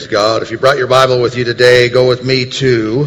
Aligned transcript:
Praise 0.00 0.10
God. 0.10 0.42
If 0.42 0.50
you 0.50 0.56
brought 0.56 0.78
your 0.78 0.86
Bible 0.86 1.20
with 1.20 1.36
you 1.36 1.44
today, 1.44 1.90
go 1.90 2.08
with 2.08 2.24
me 2.24 2.46
to 2.46 3.06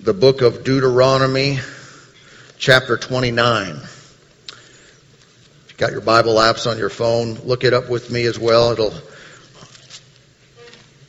the 0.00 0.14
book 0.14 0.40
of 0.40 0.64
Deuteronomy, 0.64 1.58
chapter 2.56 2.96
29. 2.96 3.76
If 3.76 5.66
you 5.68 5.76
got 5.76 5.92
your 5.92 6.00
Bible 6.00 6.36
apps 6.36 6.66
on 6.66 6.78
your 6.78 6.88
phone, 6.88 7.34
look 7.34 7.64
it 7.64 7.74
up 7.74 7.90
with 7.90 8.10
me 8.10 8.24
as 8.24 8.38
well. 8.38 8.72
It'll 8.72 8.94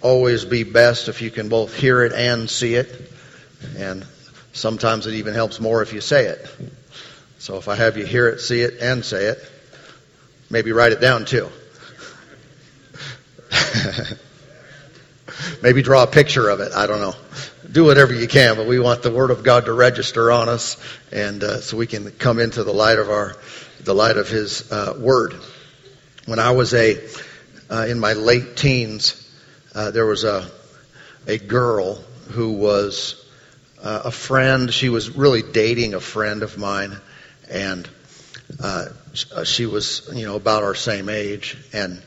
always 0.01 0.43
be 0.43 0.63
best 0.63 1.07
if 1.07 1.21
you 1.21 1.31
can 1.31 1.47
both 1.47 1.73
hear 1.73 2.03
it 2.03 2.11
and 2.11 2.49
see 2.49 2.75
it. 2.75 3.13
And 3.77 4.05
sometimes 4.51 5.07
it 5.07 5.13
even 5.13 5.33
helps 5.33 5.61
more 5.61 5.81
if 5.81 5.93
you 5.93 6.01
say 6.01 6.25
it. 6.25 6.45
So 7.39 7.55
if 7.55 7.69
I 7.69 7.75
have 7.77 7.95
you 7.95 8.05
hear 8.05 8.27
it, 8.27 8.41
see 8.41 8.59
it, 8.59 8.81
and 8.81 9.05
say 9.05 9.27
it, 9.27 9.39
maybe 10.49 10.73
write 10.73 10.91
it 10.91 10.99
down 10.99 11.23
too. 11.23 11.47
Maybe 15.61 15.81
draw 15.81 16.03
a 16.03 16.07
picture 16.07 16.49
of 16.49 16.59
it. 16.59 16.71
I 16.73 16.87
don't 16.87 16.99
know. 16.99 17.15
Do 17.71 17.85
whatever 17.85 18.13
you 18.13 18.27
can, 18.27 18.55
but 18.55 18.67
we 18.67 18.79
want 18.79 19.03
the 19.03 19.11
Word 19.11 19.31
of 19.31 19.43
God 19.43 19.65
to 19.65 19.73
register 19.73 20.31
on 20.31 20.49
us, 20.49 20.77
and 21.11 21.43
uh, 21.43 21.61
so 21.61 21.77
we 21.77 21.87
can 21.87 22.11
come 22.11 22.39
into 22.39 22.63
the 22.63 22.73
light 22.73 22.99
of 22.99 23.09
our, 23.09 23.35
the 23.81 23.93
light 23.93 24.17
of 24.17 24.27
His 24.27 24.71
uh, 24.71 24.95
Word. 24.99 25.35
When 26.25 26.39
I 26.39 26.51
was 26.51 26.73
a, 26.73 26.99
uh, 27.69 27.85
in 27.87 27.99
my 27.99 28.13
late 28.13 28.57
teens, 28.57 29.17
uh, 29.73 29.91
there 29.91 30.05
was 30.05 30.23
a, 30.23 30.49
a 31.27 31.37
girl 31.37 31.95
who 32.31 32.53
was 32.53 33.25
uh, 33.81 34.01
a 34.05 34.11
friend. 34.11 34.73
She 34.73 34.89
was 34.89 35.15
really 35.15 35.41
dating 35.41 35.93
a 35.93 35.99
friend 35.99 36.43
of 36.43 36.57
mine, 36.57 36.97
and 37.49 37.87
uh, 38.61 38.85
she 39.43 39.65
was, 39.65 40.09
you 40.13 40.25
know, 40.25 40.35
about 40.35 40.63
our 40.63 40.75
same 40.75 41.09
age, 41.09 41.57
and 41.73 42.01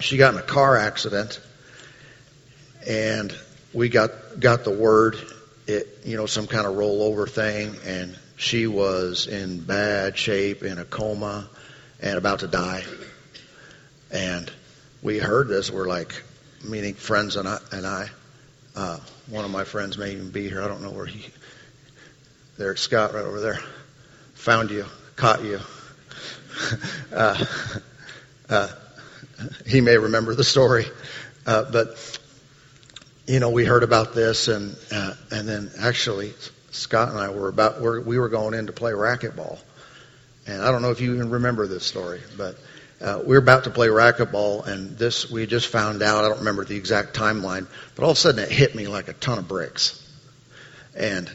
she 0.00 0.16
got 0.16 0.34
in 0.34 0.40
a 0.40 0.44
car 0.44 0.76
accident 0.76 1.40
and 2.86 3.34
we 3.72 3.88
got 3.88 4.10
got 4.38 4.64
the 4.64 4.70
word 4.70 5.16
it 5.66 6.00
you 6.04 6.16
know 6.16 6.26
some 6.26 6.46
kind 6.46 6.66
of 6.66 6.74
rollover 6.74 7.28
thing 7.28 7.76
and 7.84 8.16
she 8.36 8.66
was 8.66 9.26
in 9.26 9.60
bad 9.60 10.18
shape 10.18 10.62
in 10.62 10.78
a 10.78 10.84
coma 10.84 11.48
and 12.00 12.18
about 12.18 12.40
to 12.40 12.48
die. 12.48 12.82
And 14.10 14.50
we 15.02 15.18
heard 15.18 15.48
this 15.48 15.70
we're 15.70 15.86
like 15.86 16.22
meaning 16.64 16.94
friends 16.94 17.36
and 17.36 17.48
I 17.48 17.58
and 17.70 17.86
I 17.86 18.10
uh, 18.74 18.98
one 19.28 19.44
of 19.44 19.50
my 19.50 19.64
friends 19.64 19.96
may 19.96 20.12
even 20.12 20.30
be 20.30 20.48
here 20.48 20.62
I 20.62 20.68
don't 20.68 20.82
know 20.82 20.90
where 20.90 21.06
he 21.06 21.30
there 22.58 22.74
Scott 22.76 23.14
right 23.14 23.24
over 23.24 23.40
there 23.40 23.60
found 24.34 24.70
you 24.70 24.86
caught 25.16 25.44
you. 25.44 25.60
Uh, 27.12 27.44
uh, 28.48 28.68
he 29.66 29.80
may 29.80 29.96
remember 29.96 30.34
the 30.34 30.44
story 30.44 30.84
uh, 31.46 31.64
but 31.70 32.18
you 33.26 33.40
know, 33.40 33.50
we 33.50 33.64
heard 33.64 33.82
about 33.82 34.14
this, 34.14 34.48
and 34.48 34.76
uh, 34.90 35.14
and 35.30 35.48
then 35.48 35.70
actually 35.78 36.34
Scott 36.70 37.10
and 37.10 37.18
I 37.18 37.30
were 37.30 37.48
about 37.48 37.80
we're, 37.80 38.00
we 38.00 38.18
were 38.18 38.28
going 38.28 38.54
in 38.54 38.66
to 38.66 38.72
play 38.72 38.92
racquetball, 38.92 39.58
and 40.46 40.62
I 40.62 40.72
don't 40.72 40.82
know 40.82 40.90
if 40.90 41.00
you 41.00 41.14
even 41.14 41.30
remember 41.30 41.66
this 41.66 41.84
story, 41.84 42.20
but 42.36 42.56
uh, 43.00 43.20
we 43.20 43.34
were 43.34 43.42
about 43.42 43.64
to 43.64 43.70
play 43.70 43.88
racquetball, 43.88 44.66
and 44.66 44.98
this 44.98 45.30
we 45.30 45.46
just 45.46 45.68
found 45.68 46.02
out. 46.02 46.24
I 46.24 46.28
don't 46.28 46.38
remember 46.38 46.64
the 46.64 46.76
exact 46.76 47.14
timeline, 47.14 47.66
but 47.94 48.04
all 48.04 48.10
of 48.10 48.16
a 48.16 48.20
sudden 48.20 48.42
it 48.42 48.50
hit 48.50 48.74
me 48.74 48.88
like 48.88 49.08
a 49.08 49.12
ton 49.12 49.38
of 49.38 49.46
bricks, 49.46 50.04
and 50.96 51.30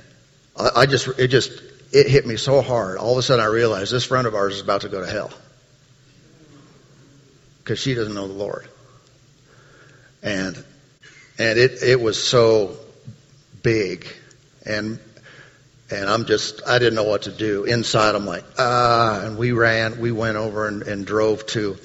I, 0.57 0.69
I 0.75 0.85
just 0.87 1.07
it 1.19 1.29
just 1.29 1.61
it 1.93 2.07
hit 2.07 2.27
me 2.27 2.35
so 2.35 2.61
hard. 2.61 2.97
All 2.97 3.13
of 3.13 3.17
a 3.17 3.21
sudden 3.21 3.43
I 3.43 3.47
realized 3.47 3.93
this 3.93 4.03
friend 4.03 4.27
of 4.27 4.35
ours 4.35 4.55
is 4.55 4.61
about 4.61 4.81
to 4.81 4.89
go 4.89 4.99
to 4.99 5.09
hell 5.09 5.31
because 7.63 7.79
she 7.79 7.93
doesn't 7.93 8.13
know 8.13 8.27
the 8.27 8.33
Lord, 8.33 8.67
and 10.21 10.61
and 11.39 11.59
it 11.59 11.83
it 11.83 11.99
was 11.99 12.21
so 12.21 12.77
big, 13.63 14.07
and 14.65 14.99
and 15.89 16.09
I'm 16.09 16.25
just 16.25 16.61
I 16.67 16.79
didn't 16.79 16.95
know 16.95 17.03
what 17.03 17.23
to 17.23 17.31
do. 17.31 17.63
Inside, 17.65 18.15
I'm 18.15 18.25
like 18.25 18.45
ah, 18.57 19.21
and 19.23 19.37
we 19.37 19.51
ran, 19.51 19.99
we 19.99 20.11
went 20.11 20.37
over 20.37 20.67
and, 20.67 20.83
and 20.83 21.05
drove 21.05 21.45
to 21.47 21.77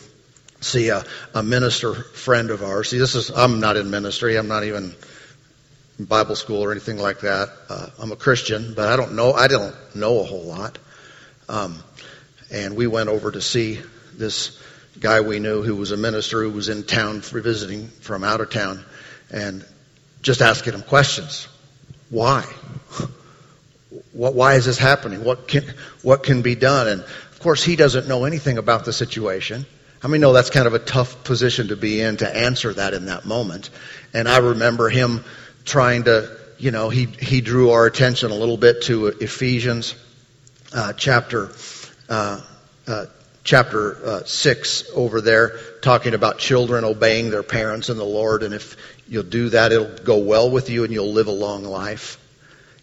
see 0.61 0.89
a, 0.89 1.05
a 1.35 1.43
minister 1.43 1.95
friend 1.95 2.51
of 2.51 2.63
ours. 2.63 2.91
See, 2.91 2.99
this 2.99 3.15
is 3.15 3.31
I'm 3.31 3.61
not 3.61 3.77
in 3.77 3.91
ministry. 3.91 4.37
I'm 4.37 4.49
not 4.49 4.65
even 4.65 4.95
in 5.99 6.05
Bible 6.05 6.37
school 6.37 6.63
or 6.63 6.73
anything 6.73 6.99
like 6.99 7.21
that. 7.21 7.49
Uh, 7.69 7.87
I'm 8.01 8.13
a 8.13 8.17
Christian, 8.17 8.75
but 8.75 8.89
I 8.89 8.97
don't 8.97 9.15
know. 9.15 9.33
I 9.33 9.49
don't 9.49 9.75
know 9.95 10.21
a 10.21 10.25
whole 10.25 10.45
lot. 10.45 10.79
Um, 11.49 11.83
and 12.51 12.77
we 12.77 12.87
went 12.87 13.09
over 13.09 13.31
to 13.31 13.41
see 13.41 13.81
this 14.15 14.61
guy 15.01 15.21
we 15.21 15.39
knew 15.39 15.63
who 15.63 15.77
was 15.77 15.91
a 15.91 15.97
minister 15.97 16.43
who 16.43 16.51
was 16.51 16.69
in 16.69 16.85
town 16.85 17.21
visiting 17.21 17.89
from 17.89 18.25
out 18.25 18.41
of 18.41 18.51
town 18.51 18.85
and 19.33 19.65
just 20.23 20.41
asking 20.41 20.75
him 20.75 20.83
questions. 20.83 21.49
Why? 22.11 22.43
What, 24.13 24.35
why 24.35 24.55
is 24.55 24.67
this 24.67 24.79
happening? 24.79 25.25
What 25.25 25.49
can, 25.49 25.65
what 26.03 26.23
can 26.23 26.43
be 26.43 26.55
done? 26.55 26.89
And 26.89 27.03
of 27.03 27.41
course, 27.41 27.65
he 27.65 27.77
doesn't 27.77 28.07
know 28.07 28.25
anything 28.25 28.59
about 28.59 28.85
the 28.85 28.93
situation. 28.93 29.67
I 30.03 30.09
mean, 30.09 30.21
no, 30.21 30.33
that's 30.33 30.51
kind 30.51 30.67
of 30.67 30.75
a 30.75 30.79
tough 30.79 31.25
position 31.25 31.69
to 31.69 31.77
be 31.77 32.01
in 32.01 32.19
to 32.19 32.37
answer 32.37 32.73
that 32.75 32.93
in 32.95 33.07
that 33.07 33.25
moment? 33.25 33.71
And 34.13 34.29
I 34.29 34.39
remember 34.39 34.89
him 34.89 35.25
trying 35.65 36.05
to, 36.05 36.37
you 36.59 36.71
know, 36.71 36.89
he, 36.89 37.07
he 37.07 37.41
drew 37.41 37.71
our 37.71 37.87
attention 37.87 38.31
a 38.31 38.35
little 38.35 38.57
bit 38.57 38.83
to 38.83 39.07
Ephesians 39.07 39.95
uh, 40.75 40.93
chapter 40.95 41.51
uh, 42.09 42.41
uh, 42.87 43.07
chapter 43.45 44.07
uh, 44.07 44.25
6 44.25 44.91
over 44.95 45.21
there, 45.21 45.59
talking 45.81 46.15
about 46.15 46.39
children 46.39 46.85
obeying 46.85 47.31
their 47.31 47.43
parents 47.43 47.89
in 47.89 47.97
the 47.97 48.05
Lord. 48.05 48.43
And 48.43 48.55
if 48.55 48.77
you'll 49.13 49.23
do 49.25 49.51
that, 49.51 49.73
it'll 49.73 50.05
go 50.05 50.17
well 50.17 50.51
with 50.51 50.71
you 50.71 50.85
and 50.85 50.93
you'll 50.93 51.13
live 51.13 51.27
a 51.27 51.33
long 51.33 51.65
life. 51.65 52.19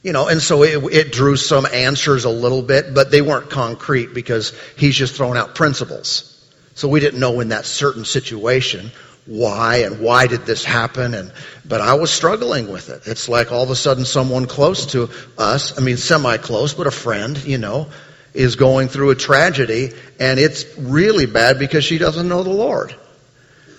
You 0.04 0.14
know, 0.14 0.28
and 0.28 0.40
so 0.40 0.62
it, 0.62 0.78
it 0.94 1.12
drew 1.12 1.36
some 1.36 1.66
answers 1.66 2.24
a 2.24 2.30
little 2.30 2.62
bit, 2.62 2.94
but 2.94 3.10
they 3.10 3.22
weren't 3.22 3.50
concrete 3.50 4.14
because 4.14 4.54
he's 4.78 4.96
just 4.96 5.16
throwing 5.16 5.40
out 5.40 5.56
principles. 5.56 6.36
So 6.76 6.88
we 6.88 7.00
didn't 7.00 7.20
know 7.20 7.40
in 7.40 7.50
that 7.50 7.66
certain 7.66 8.06
situation 8.06 8.92
why 9.26 9.78
and 9.78 10.02
why 10.02 10.28
did 10.28 10.46
this 10.46 10.64
happen 10.64 11.14
and 11.14 11.32
but 11.66 11.82
I 11.82 11.96
was 11.96 12.12
struggling 12.12 12.72
with 12.72 12.90
it. 12.90 13.08
It's 13.08 13.28
like 13.28 13.52
all 13.52 13.64
of 13.64 13.72
a 13.72 13.76
sudden 13.76 14.06
someone 14.06 14.46
close 14.46 14.86
to 14.94 15.10
us, 15.38 15.78
I 15.78 15.82
mean 15.82 15.98
semi 15.98 16.38
close, 16.38 16.76
but 16.76 16.86
a 16.86 16.92
friend, 16.92 17.38
you 17.44 17.58
know, 17.58 17.90
is 18.36 18.56
going 18.56 18.88
through 18.88 19.10
a 19.10 19.16
tragedy 19.16 19.94
and 20.20 20.40
it's 20.40 20.78
really 20.78 21.26
bad 21.26 21.58
because 21.58 21.84
she 21.84 21.98
doesn't 21.98 22.30
know 22.30 22.44
the 22.44 22.50
Lord. 22.52 22.96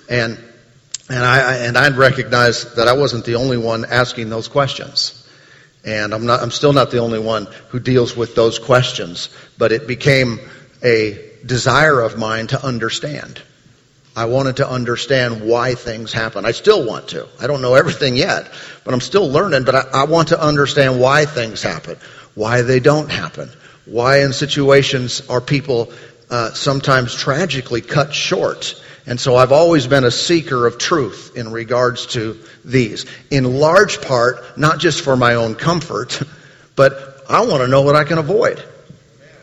And 0.09 0.37
and 1.11 1.25
I 1.25 1.57
and 1.57 1.77
I'd 1.77 1.97
recognized 1.97 2.77
that 2.77 2.89
I 2.89 2.93
wasn't 2.93 3.25
the 3.25 3.35
only 3.35 3.57
one 3.57 3.85
asking 3.85 4.31
those 4.31 4.49
questions. 4.49 5.17
And 5.85 6.15
I'm 6.15 6.27
not 6.27 6.41
I'm 6.41 6.51
still 6.51 6.73
not 6.73 6.91
the 6.91 6.99
only 6.99 7.19
one 7.19 7.49
who 7.71 7.81
deals 7.81 8.17
with 8.17 8.35
those 8.35 8.59
questions, 8.59 9.29
but 9.59 9.73
it 9.73 9.89
became 9.89 10.39
a 10.83 11.19
desire 11.45 12.01
of 12.01 12.17
mine 12.17 12.47
to 12.49 12.65
understand. 12.65 13.43
I 14.15 14.27
wanted 14.27 14.57
to 14.57 14.69
understand 14.69 15.43
why 15.43 15.75
things 15.75 16.13
happen. 16.13 16.45
I 16.45 16.51
still 16.51 16.85
want 16.85 17.09
to. 17.09 17.29
I 17.41 17.47
don't 17.47 17.63
know 17.63 17.75
everything 17.75 18.17
yet, 18.17 18.51
but 18.85 18.93
I'm 18.93 19.01
still 19.01 19.29
learning, 19.29 19.65
but 19.65 19.75
I, 19.75 20.03
I 20.03 20.05
want 20.05 20.29
to 20.29 20.41
understand 20.41 21.01
why 21.01 21.27
things 21.27 21.63
happen, 21.63 21.97
why 22.35 22.63
they 22.63 22.81
don't 22.81 23.11
happen, 23.11 23.51
why 23.87 24.23
in 24.23 24.33
situations 24.33 25.29
are 25.29 25.41
people 25.41 25.93
uh, 26.29 26.53
sometimes 26.53 27.15
tragically 27.15 27.81
cut 27.81 28.13
short. 28.15 28.81
And 29.07 29.19
so 29.19 29.37
I've 29.37 29.53
always 29.53 29.87
been 29.87 30.05
a 30.05 30.11
seeker 30.11 30.67
of 30.67 30.79
truth 30.79 31.33
in 31.37 31.53
regards 31.53 32.07
to 32.09 32.39
these. 32.65 33.07
In 33.31 33.59
large 33.59 34.01
part, 34.01 34.59
not 34.59 34.79
just 34.79 35.03
for 35.03 35.17
my 35.17 35.35
own 35.35 35.55
comfort, 35.55 36.23
but 36.77 37.25
I 37.29 37.41
want 37.47 37.63
to 37.63 37.69
know 37.69 37.83
what 37.83 37.97
I 37.97 38.05
can 38.05 38.19
avoid. 38.19 38.63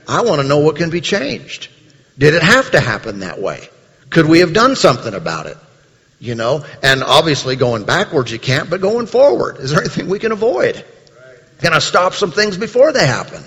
I 0.07 0.21
want 0.21 0.41
to 0.41 0.47
know 0.47 0.59
what 0.59 0.75
can 0.75 0.89
be 0.89 1.01
changed. 1.01 1.69
Did 2.17 2.33
it 2.33 2.43
have 2.43 2.71
to 2.71 2.79
happen 2.79 3.19
that 3.19 3.41
way? 3.41 3.69
Could 4.09 4.25
we 4.25 4.39
have 4.39 4.53
done 4.53 4.75
something 4.75 5.13
about 5.13 5.47
it? 5.47 5.57
You 6.19 6.35
know, 6.35 6.65
and 6.81 7.03
obviously 7.03 7.55
going 7.55 7.83
backwards 7.83 8.31
you 8.31 8.39
can't, 8.39 8.69
but 8.69 8.81
going 8.81 9.05
forward, 9.05 9.57
is 9.57 9.71
there 9.71 9.81
anything 9.81 10.09
we 10.09 10.17
can 10.17 10.31
avoid? 10.31 10.83
Can 11.59 11.73
I 11.73 11.79
stop 11.79 12.13
some 12.13 12.31
things 12.31 12.57
before 12.57 12.91
they 12.91 13.05
happen? 13.05 13.43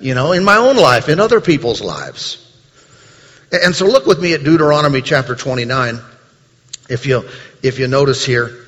you 0.00 0.14
know, 0.14 0.32
in 0.32 0.44
my 0.44 0.56
own 0.56 0.76
life, 0.76 1.08
in 1.08 1.20
other 1.20 1.40
people's 1.40 1.80
lives. 1.80 2.43
And 3.62 3.74
so 3.74 3.86
look 3.86 4.06
with 4.06 4.20
me 4.20 4.34
at 4.34 4.42
Deuteronomy 4.42 5.00
chapter 5.00 5.36
29. 5.36 6.00
If 6.88 7.06
you, 7.06 7.28
if 7.62 7.78
you 7.78 7.86
notice 7.86 8.24
here, 8.24 8.66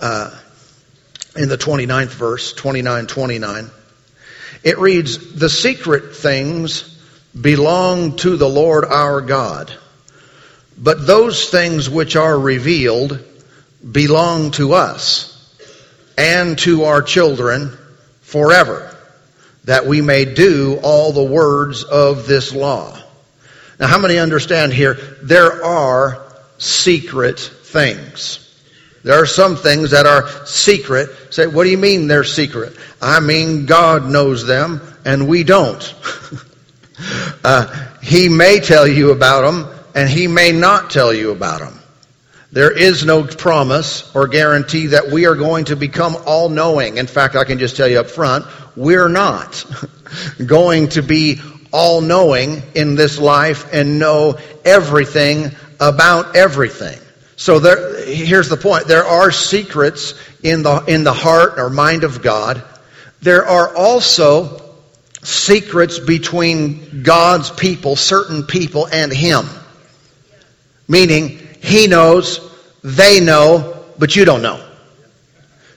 uh, 0.00 0.34
in 1.36 1.48
the 1.48 1.58
29th 1.58 2.08
verse, 2.08 2.52
29, 2.54 3.06
29, 3.06 3.70
it 4.64 4.78
reads, 4.78 5.34
The 5.34 5.50
secret 5.50 6.16
things 6.16 6.98
belong 7.38 8.16
to 8.16 8.36
the 8.36 8.48
Lord 8.48 8.84
our 8.84 9.20
God, 9.20 9.72
but 10.76 11.06
those 11.06 11.50
things 11.50 11.90
which 11.90 12.16
are 12.16 12.38
revealed 12.38 13.22
belong 13.92 14.50
to 14.52 14.72
us 14.72 15.34
and 16.16 16.58
to 16.60 16.84
our 16.84 17.02
children 17.02 17.76
forever 18.22 18.96
that 19.64 19.86
we 19.86 20.00
may 20.00 20.24
do 20.24 20.80
all 20.82 21.12
the 21.12 21.22
words 21.22 21.84
of 21.84 22.26
this 22.26 22.54
law. 22.54 22.97
Now, 23.78 23.86
how 23.86 23.98
many 23.98 24.18
understand 24.18 24.72
here? 24.72 24.94
There 25.22 25.64
are 25.64 26.26
secret 26.58 27.38
things. 27.38 28.44
There 29.04 29.14
are 29.14 29.26
some 29.26 29.56
things 29.56 29.92
that 29.92 30.06
are 30.06 30.28
secret. 30.46 31.32
Say, 31.32 31.46
what 31.46 31.64
do 31.64 31.70
you 31.70 31.78
mean 31.78 32.08
they're 32.08 32.24
secret? 32.24 32.76
I 33.00 33.20
mean 33.20 33.66
God 33.66 34.10
knows 34.10 34.46
them 34.46 34.80
and 35.04 35.28
we 35.28 35.44
don't. 35.44 35.94
uh, 37.44 37.88
he 38.02 38.28
may 38.28 38.58
tell 38.58 38.86
you 38.86 39.12
about 39.12 39.42
them 39.42 39.72
and 39.94 40.08
he 40.08 40.26
may 40.26 40.52
not 40.52 40.90
tell 40.90 41.14
you 41.14 41.30
about 41.30 41.60
them. 41.60 41.78
There 42.50 42.76
is 42.76 43.04
no 43.04 43.24
promise 43.24 44.14
or 44.14 44.26
guarantee 44.26 44.88
that 44.88 45.10
we 45.10 45.26
are 45.26 45.34
going 45.34 45.66
to 45.66 45.76
become 45.76 46.16
all 46.26 46.48
knowing. 46.48 46.96
In 46.96 47.06
fact, 47.06 47.36
I 47.36 47.44
can 47.44 47.58
just 47.58 47.76
tell 47.76 47.86
you 47.86 48.00
up 48.00 48.08
front, 48.08 48.46
we're 48.74 49.08
not 49.08 49.64
going 50.46 50.88
to 50.90 51.02
be 51.02 51.40
all 51.72 52.00
knowing 52.00 52.62
in 52.74 52.94
this 52.94 53.18
life 53.18 53.72
and 53.72 53.98
know 53.98 54.38
everything 54.64 55.50
about 55.80 56.36
everything. 56.36 56.98
So 57.36 57.60
there, 57.60 58.04
here's 58.04 58.48
the 58.48 58.56
point. 58.56 58.86
There 58.86 59.04
are 59.04 59.30
secrets 59.30 60.14
in 60.42 60.62
the, 60.62 60.84
in 60.86 61.04
the 61.04 61.12
heart 61.12 61.54
or 61.58 61.70
mind 61.70 62.04
of 62.04 62.20
God. 62.22 62.62
There 63.20 63.46
are 63.46 63.74
also 63.76 64.60
secrets 65.22 65.98
between 65.98 67.02
God's 67.02 67.50
people, 67.50 67.96
certain 67.96 68.44
people, 68.44 68.86
and 68.86 69.12
Him. 69.12 69.46
Meaning, 70.88 71.38
He 71.62 71.86
knows, 71.86 72.40
they 72.82 73.20
know, 73.20 73.84
but 73.98 74.16
you 74.16 74.24
don't 74.24 74.42
know. 74.42 74.64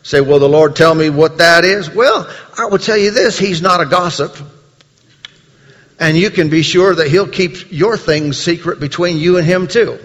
Say, 0.04 0.22
will 0.22 0.40
the 0.40 0.50
Lord 0.50 0.76
tell 0.76 0.96
me 0.96 1.10
what 1.10 1.38
that 1.38 1.64
is? 1.64 1.90
Well, 1.90 2.28
I 2.58 2.66
will 2.66 2.80
tell 2.80 2.98
you 2.98 3.12
this, 3.12 3.38
He's 3.38 3.62
not 3.62 3.82
a 3.82 3.86
gossip. 3.86 4.36
And 6.02 6.18
you 6.18 6.32
can 6.32 6.50
be 6.50 6.64
sure 6.64 6.96
that 6.96 7.08
He'll 7.08 7.28
keep 7.28 7.72
your 7.72 7.96
things 7.96 8.38
secret 8.38 8.80
between 8.80 9.18
you 9.20 9.38
and 9.38 9.46
Him 9.46 9.68
too. 9.68 10.00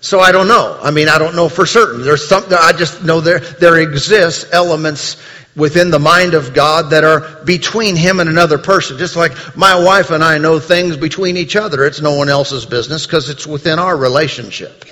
So 0.00 0.20
I 0.20 0.32
don't 0.32 0.48
know. 0.48 0.78
I 0.80 0.92
mean, 0.92 1.08
I 1.08 1.18
don't 1.18 1.36
know 1.36 1.48
for 1.48 1.66
certain. 1.66 2.02
There's 2.02 2.26
something, 2.26 2.56
I 2.58 2.72
just 2.72 3.04
know 3.04 3.20
there, 3.20 3.40
there 3.40 3.78
exists 3.78 4.52
elements 4.52 5.16
within 5.54 5.90
the 5.90 5.98
mind 5.98 6.34
of 6.34 6.54
God 6.54 6.90
that 6.90 7.04
are 7.04 7.44
between 7.44 7.94
him 7.94 8.20
and 8.20 8.28
another 8.28 8.58
person. 8.58 8.98
Just 8.98 9.16
like 9.16 9.32
my 9.56 9.80
wife 9.82 10.10
and 10.10 10.24
I 10.24 10.38
know 10.38 10.58
things 10.58 10.96
between 10.96 11.36
each 11.36 11.54
other. 11.54 11.84
It's 11.84 12.00
no 12.00 12.16
one 12.16 12.28
else's 12.28 12.66
business 12.66 13.06
because 13.06 13.28
it's 13.28 13.46
within 13.46 13.78
our 13.78 13.96
relationship. 13.96 14.84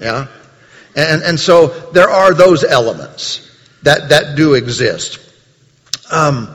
Yeah? 0.00 0.26
And, 0.94 1.22
and 1.22 1.40
so 1.40 1.68
there 1.92 2.08
are 2.08 2.34
those 2.34 2.64
elements 2.64 3.50
that, 3.82 4.10
that 4.10 4.36
do 4.36 4.54
exist. 4.54 5.18
Um, 6.10 6.54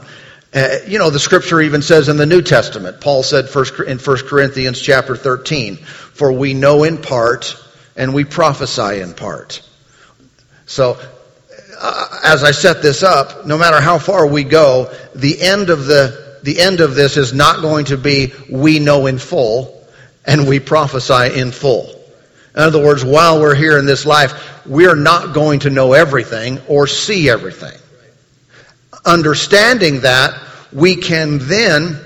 uh, 0.53 0.77
you 0.85 0.99
know, 0.99 1.09
the 1.09 1.19
scripture 1.19 1.61
even 1.61 1.81
says 1.81 2.09
in 2.09 2.17
the 2.17 2.25
New 2.25 2.41
Testament, 2.41 2.99
Paul 2.99 3.23
said 3.23 3.47
first, 3.47 3.79
in 3.79 3.99
1 3.99 4.17
Corinthians 4.27 4.81
chapter 4.81 5.15
13, 5.15 5.77
for 5.77 6.31
we 6.33 6.53
know 6.53 6.83
in 6.83 6.97
part 6.97 7.55
and 7.95 8.13
we 8.13 8.25
prophesy 8.25 8.99
in 8.99 9.13
part. 9.13 9.61
So, 10.65 10.99
uh, 11.79 12.19
as 12.23 12.43
I 12.43 12.51
set 12.51 12.81
this 12.81 13.01
up, 13.01 13.45
no 13.45 13.57
matter 13.57 13.79
how 13.79 13.97
far 13.97 14.27
we 14.27 14.43
go, 14.43 14.93
the 15.15 15.41
end 15.41 15.69
of 15.69 15.85
the, 15.85 16.39
the 16.43 16.59
end 16.59 16.81
of 16.81 16.95
this 16.95 17.15
is 17.15 17.33
not 17.33 17.61
going 17.61 17.85
to 17.85 17.97
be 17.97 18.33
we 18.49 18.79
know 18.79 19.07
in 19.07 19.19
full 19.19 19.87
and 20.25 20.47
we 20.47 20.59
prophesy 20.59 21.39
in 21.39 21.51
full. 21.51 21.89
In 22.53 22.61
other 22.61 22.83
words, 22.83 23.05
while 23.05 23.39
we're 23.39 23.55
here 23.55 23.79
in 23.79 23.85
this 23.85 24.05
life, 24.05 24.65
we're 24.65 24.95
not 24.95 25.33
going 25.33 25.61
to 25.61 25.69
know 25.69 25.93
everything 25.93 26.59
or 26.67 26.87
see 26.87 27.29
everything 27.29 27.80
understanding 29.05 30.01
that, 30.01 30.33
we 30.71 30.95
can 30.95 31.39
then 31.39 31.99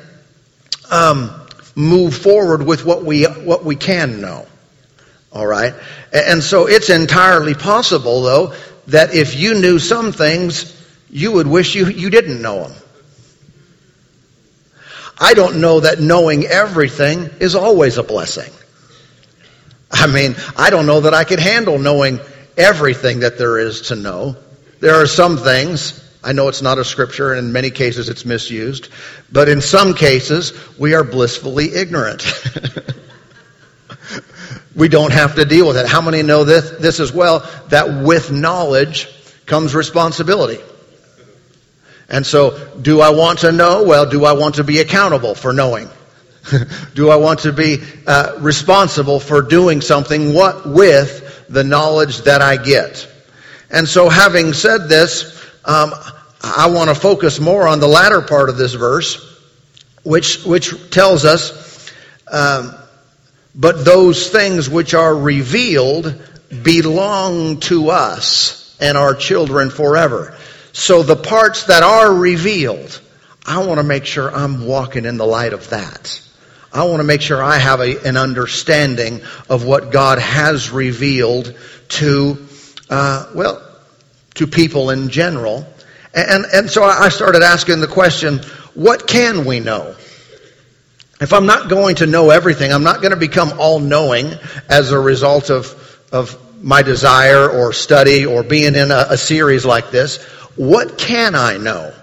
um, 0.89 1.31
move 1.75 2.15
forward 2.15 2.63
with 2.63 2.85
what 2.85 3.03
we 3.03 3.23
what 3.23 3.63
we 3.63 3.75
can 3.75 4.21
know. 4.21 4.47
All 5.31 5.45
right, 5.45 5.73
and 6.13 6.41
so 6.41 6.67
it's 6.67 6.89
entirely 6.89 7.53
possible, 7.53 8.21
though, 8.21 8.53
that 8.87 9.13
if 9.13 9.35
you 9.35 9.53
knew 9.55 9.79
some 9.79 10.11
things, 10.11 10.71
you 11.09 11.33
would 11.33 11.47
wish 11.47 11.75
you 11.75 11.87
you 11.87 12.09
didn't 12.09 12.41
know 12.41 12.67
them. 12.67 12.77
I 15.17 15.33
don't 15.33 15.61
know 15.61 15.81
that 15.81 15.99
knowing 15.99 16.45
everything 16.45 17.29
is 17.39 17.55
always 17.55 17.97
a 17.97 18.03
blessing. 18.03 18.51
I 19.91 20.07
mean, 20.07 20.35
I 20.57 20.69
don't 20.69 20.85
know 20.85 21.01
that 21.01 21.13
I 21.13 21.23
could 21.23 21.39
handle 21.39 21.79
knowing 21.79 22.19
everything 22.57 23.21
that 23.21 23.37
there 23.37 23.57
is 23.57 23.81
to 23.83 23.95
know. 23.95 24.35
There 24.81 24.95
are 24.95 25.07
some 25.07 25.37
things 25.37 26.04
I 26.25 26.31
know 26.31 26.47
it's 26.47 26.63
not 26.63 26.79
a 26.79 26.83
scripture, 26.83 27.31
and 27.31 27.45
in 27.45 27.53
many 27.53 27.69
cases 27.69 28.09
it's 28.09 28.25
misused, 28.25 28.89
but 29.31 29.47
in 29.47 29.61
some 29.61 29.93
cases 29.93 30.53
we 30.77 30.95
are 30.95 31.03
blissfully 31.03 31.73
ignorant. 31.73 32.25
we 34.75 34.89
don't 34.89 35.13
have 35.13 35.35
to 35.35 35.45
deal 35.45 35.67
with 35.67 35.77
it. 35.77 35.87
How 35.87 36.01
many 36.01 36.23
know 36.23 36.43
this, 36.43 36.71
this 36.71 36.99
as 36.99 37.13
well? 37.13 37.47
That 37.69 38.03
with 38.03 38.31
knowledge 38.31 39.07
comes 39.45 39.75
responsibility. 39.75 40.61
And 42.09 42.25
so, 42.25 42.73
do 42.81 43.01
I 43.01 43.11
want 43.11 43.39
to 43.39 43.51
know? 43.51 43.83
Well, 43.83 44.09
do 44.09 44.25
I 44.25 44.33
want 44.33 44.55
to 44.55 44.63
be 44.63 44.79
accountable 44.79 45.35
for 45.35 45.53
knowing? 45.53 45.89
do 46.95 47.09
I 47.09 47.17
want 47.17 47.41
to 47.41 47.53
be 47.53 47.81
uh, 48.05 48.37
responsible 48.39 49.19
for 49.19 49.41
doing 49.41 49.81
something 49.81 50.33
what 50.33 50.67
with 50.67 51.45
the 51.49 51.63
knowledge 51.63 52.21
that 52.21 52.41
I 52.41 52.57
get? 52.57 53.11
And 53.71 53.87
so, 53.87 54.09
having 54.09 54.53
said 54.53 54.87
this, 54.87 55.35
um, 55.65 55.93
I 56.41 56.69
want 56.69 56.89
to 56.89 56.95
focus 56.95 57.39
more 57.39 57.67
on 57.67 57.79
the 57.79 57.87
latter 57.87 58.21
part 58.21 58.49
of 58.49 58.57
this 58.57 58.73
verse, 58.73 59.17
which, 60.03 60.43
which 60.43 60.91
tells 60.91 61.25
us, 61.25 61.91
um, 62.31 62.75
but 63.55 63.85
those 63.85 64.29
things 64.29 64.69
which 64.69 64.93
are 64.93 65.15
revealed 65.15 66.21
belong 66.63 67.59
to 67.61 67.89
us 67.89 68.77
and 68.79 68.97
our 68.97 69.15
children 69.15 69.69
forever. 69.69 70.37
So 70.73 71.03
the 71.03 71.15
parts 71.15 71.65
that 71.65 71.83
are 71.83 72.13
revealed, 72.13 72.99
I 73.45 73.65
want 73.65 73.79
to 73.79 73.83
make 73.83 74.05
sure 74.05 74.33
I'm 74.33 74.65
walking 74.67 75.05
in 75.05 75.17
the 75.17 75.25
light 75.25 75.53
of 75.53 75.69
that. 75.69 76.21
I 76.73 76.83
want 76.83 76.99
to 76.99 77.05
make 77.05 77.21
sure 77.21 77.41
I 77.41 77.57
have 77.57 77.79
a, 77.79 78.05
an 78.05 78.17
understanding 78.17 79.21
of 79.49 79.63
what 79.63 79.91
God 79.91 80.19
has 80.19 80.71
revealed 80.71 81.57
to, 81.87 82.45
uh, 82.89 83.31
well, 83.33 83.61
to 84.33 84.47
people 84.47 84.89
in 84.89 85.07
general 85.07 85.65
and, 86.15 86.45
and 86.53 86.69
so 86.69 86.83
I 86.83 87.09
started 87.09 87.43
asking 87.43 87.81
the 87.81 87.87
question, 87.87 88.39
what 88.73 89.07
can 89.07 89.45
we 89.45 89.59
know? 89.59 89.95
If 91.21 91.33
I'm 91.33 91.45
not 91.45 91.69
going 91.69 91.95
to 91.97 92.05
know 92.05 92.29
everything, 92.29 92.73
I'm 92.73 92.83
not 92.83 93.01
going 93.01 93.11
to 93.11 93.17
become 93.17 93.53
all 93.59 93.79
knowing 93.79 94.33
as 94.69 94.91
a 94.91 94.99
result 94.99 95.49
of, 95.49 95.99
of 96.11 96.63
my 96.63 96.81
desire 96.81 97.49
or 97.49 97.73
study 97.73 98.25
or 98.25 98.43
being 98.43 98.75
in 98.75 98.91
a, 98.91 99.05
a 99.11 99.17
series 99.17 99.65
like 99.65 99.91
this. 99.91 100.23
What 100.55 100.97
can 100.97 101.35
I 101.35 101.57
know? 101.57 101.93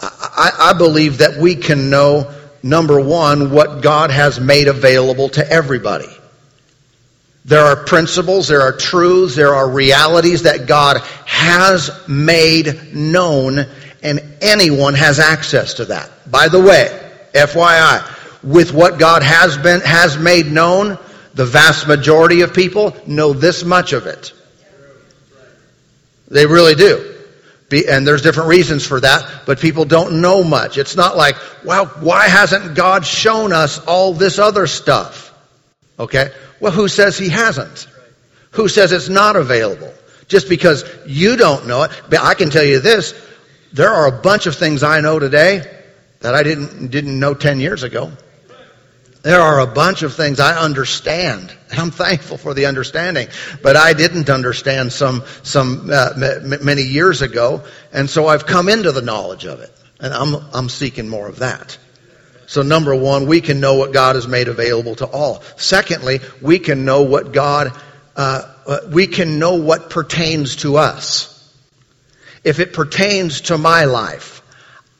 I, 0.00 0.50
I 0.58 0.72
believe 0.78 1.18
that 1.18 1.38
we 1.40 1.56
can 1.56 1.90
know, 1.90 2.32
number 2.62 3.00
one, 3.00 3.50
what 3.50 3.82
God 3.82 4.10
has 4.10 4.38
made 4.38 4.68
available 4.68 5.28
to 5.30 5.48
everybody. 5.48 6.08
There 7.44 7.62
are 7.62 7.76
principles, 7.76 8.48
there 8.48 8.62
are 8.62 8.72
truths, 8.72 9.36
there 9.36 9.54
are 9.54 9.68
realities 9.68 10.42
that 10.42 10.66
God 10.66 11.02
has 11.26 11.90
made 12.08 12.94
known, 12.94 13.66
and 14.02 14.36
anyone 14.40 14.94
has 14.94 15.18
access 15.18 15.74
to 15.74 15.86
that. 15.86 16.10
By 16.30 16.48
the 16.48 16.60
way, 16.60 16.88
FYI, 17.34 18.42
with 18.42 18.72
what 18.72 18.98
God 18.98 19.22
has 19.22 19.58
been 19.58 19.80
has 19.82 20.16
made 20.16 20.46
known, 20.46 20.98
the 21.34 21.44
vast 21.44 21.86
majority 21.86 22.40
of 22.40 22.54
people 22.54 22.96
know 23.06 23.32
this 23.34 23.62
much 23.62 23.92
of 23.92 24.06
it. 24.06 24.32
They 26.28 26.46
really 26.46 26.74
do. 26.74 27.14
Be, 27.68 27.88
and 27.88 28.06
there's 28.06 28.22
different 28.22 28.48
reasons 28.48 28.86
for 28.86 29.00
that, 29.00 29.42
but 29.46 29.58
people 29.58 29.84
don't 29.84 30.20
know 30.20 30.44
much. 30.44 30.78
It's 30.78 30.96
not 30.96 31.16
like, 31.16 31.36
wow, 31.64 31.86
why 31.86 32.28
hasn't 32.28 32.74
God 32.74 33.04
shown 33.04 33.52
us 33.52 33.78
all 33.84 34.14
this 34.14 34.38
other 34.38 34.66
stuff? 34.66 35.32
Okay? 35.98 36.30
Well, 36.64 36.72
who 36.72 36.88
says 36.88 37.18
he 37.18 37.28
hasn't? 37.28 37.86
Who 38.52 38.68
says 38.68 38.90
it's 38.90 39.10
not 39.10 39.36
available? 39.36 39.92
Just 40.28 40.48
because 40.48 40.82
you 41.04 41.36
don't 41.36 41.66
know 41.66 41.82
it. 41.82 41.90
But 42.08 42.20
I 42.20 42.32
can 42.32 42.48
tell 42.48 42.64
you 42.64 42.80
this, 42.80 43.12
there 43.74 43.90
are 43.90 44.06
a 44.06 44.22
bunch 44.22 44.46
of 44.46 44.56
things 44.56 44.82
I 44.82 45.02
know 45.02 45.18
today 45.18 45.60
that 46.20 46.34
I 46.34 46.42
didn't, 46.42 46.88
didn't 46.88 47.20
know 47.20 47.34
10 47.34 47.60
years 47.60 47.82
ago. 47.82 48.12
There 49.20 49.42
are 49.42 49.60
a 49.60 49.66
bunch 49.66 50.04
of 50.04 50.14
things 50.14 50.40
I 50.40 50.58
understand. 50.58 51.54
I'm 51.70 51.90
thankful 51.90 52.38
for 52.38 52.54
the 52.54 52.64
understanding, 52.64 53.28
but 53.62 53.76
I 53.76 53.92
didn't 53.92 54.30
understand 54.30 54.90
some 54.90 55.24
some 55.42 55.90
uh, 55.92 56.12
m- 56.16 56.64
many 56.64 56.82
years 56.82 57.20
ago, 57.20 57.62
and 57.92 58.08
so 58.08 58.26
I've 58.26 58.46
come 58.46 58.70
into 58.70 58.90
the 58.90 59.02
knowledge 59.02 59.44
of 59.44 59.60
it, 59.60 59.70
and 60.00 60.14
I'm 60.14 60.34
I'm 60.54 60.70
seeking 60.70 61.10
more 61.10 61.28
of 61.28 61.40
that. 61.40 61.76
So 62.46 62.62
number 62.62 62.94
one, 62.94 63.26
we 63.26 63.40
can 63.40 63.60
know 63.60 63.74
what 63.74 63.92
God 63.92 64.16
has 64.16 64.28
made 64.28 64.48
available 64.48 64.94
to 64.96 65.06
all. 65.06 65.42
Secondly, 65.56 66.20
we 66.42 66.58
can 66.58 66.84
know 66.84 67.02
what 67.02 67.32
God, 67.32 67.72
uh, 68.16 68.52
uh, 68.66 68.78
we 68.90 69.06
can 69.06 69.38
know 69.38 69.54
what 69.54 69.90
pertains 69.90 70.56
to 70.56 70.76
us. 70.76 71.30
If 72.42 72.60
it 72.60 72.74
pertains 72.74 73.42
to 73.42 73.58
my 73.58 73.84
life, 73.84 74.42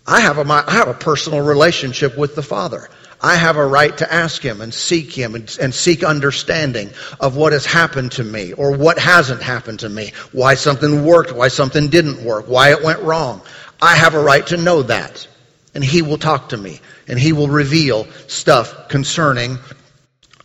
I 0.06 0.20
have 0.20 0.38
a, 0.38 0.52
I 0.52 0.72
have 0.72 0.88
a 0.88 0.94
personal 0.94 1.40
relationship 1.40 2.16
with 2.16 2.34
the 2.34 2.42
Father. 2.42 2.88
I 3.20 3.36
have 3.36 3.56
a 3.56 3.66
right 3.66 3.96
to 3.98 4.12
ask 4.12 4.42
Him 4.42 4.60
and 4.60 4.72
seek 4.72 5.12
Him 5.12 5.34
and, 5.34 5.58
and, 5.60 5.74
seek 5.74 6.04
understanding 6.04 6.90
of 7.18 7.36
what 7.36 7.54
has 7.54 7.64
happened 7.64 8.12
to 8.12 8.24
me 8.24 8.52
or 8.52 8.76
what 8.76 8.98
hasn't 8.98 9.42
happened 9.42 9.80
to 9.80 9.88
me, 9.88 10.12
why 10.32 10.56
something 10.56 11.06
worked, 11.06 11.32
why 11.32 11.48
something 11.48 11.88
didn't 11.88 12.22
work, 12.22 12.48
why 12.48 12.72
it 12.72 12.82
went 12.82 13.00
wrong. 13.00 13.40
I 13.80 13.96
have 13.96 14.14
a 14.14 14.22
right 14.22 14.46
to 14.48 14.58
know 14.58 14.82
that. 14.82 15.26
And 15.74 15.84
He 15.84 16.02
will 16.02 16.18
talk 16.18 16.50
to 16.50 16.56
me 16.56 16.80
and 17.08 17.18
He 17.18 17.32
will 17.32 17.48
reveal 17.48 18.06
stuff 18.28 18.88
concerning 18.88 19.58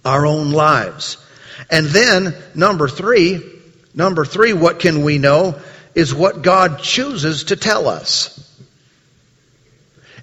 our 0.04 0.26
own 0.26 0.52
lives. 0.52 1.18
And 1.70 1.88
then, 1.88 2.36
number 2.56 2.88
three, 2.88 3.42
number 3.94 4.26
three, 4.26 4.54
what 4.54 4.80
can 4.80 5.04
we 5.04 5.18
know 5.18 5.60
is 5.94 6.14
what 6.14 6.42
God 6.42 6.80
chooses 6.80 7.46
to 7.46 7.56
tell 7.56 7.88
us. 7.88 8.36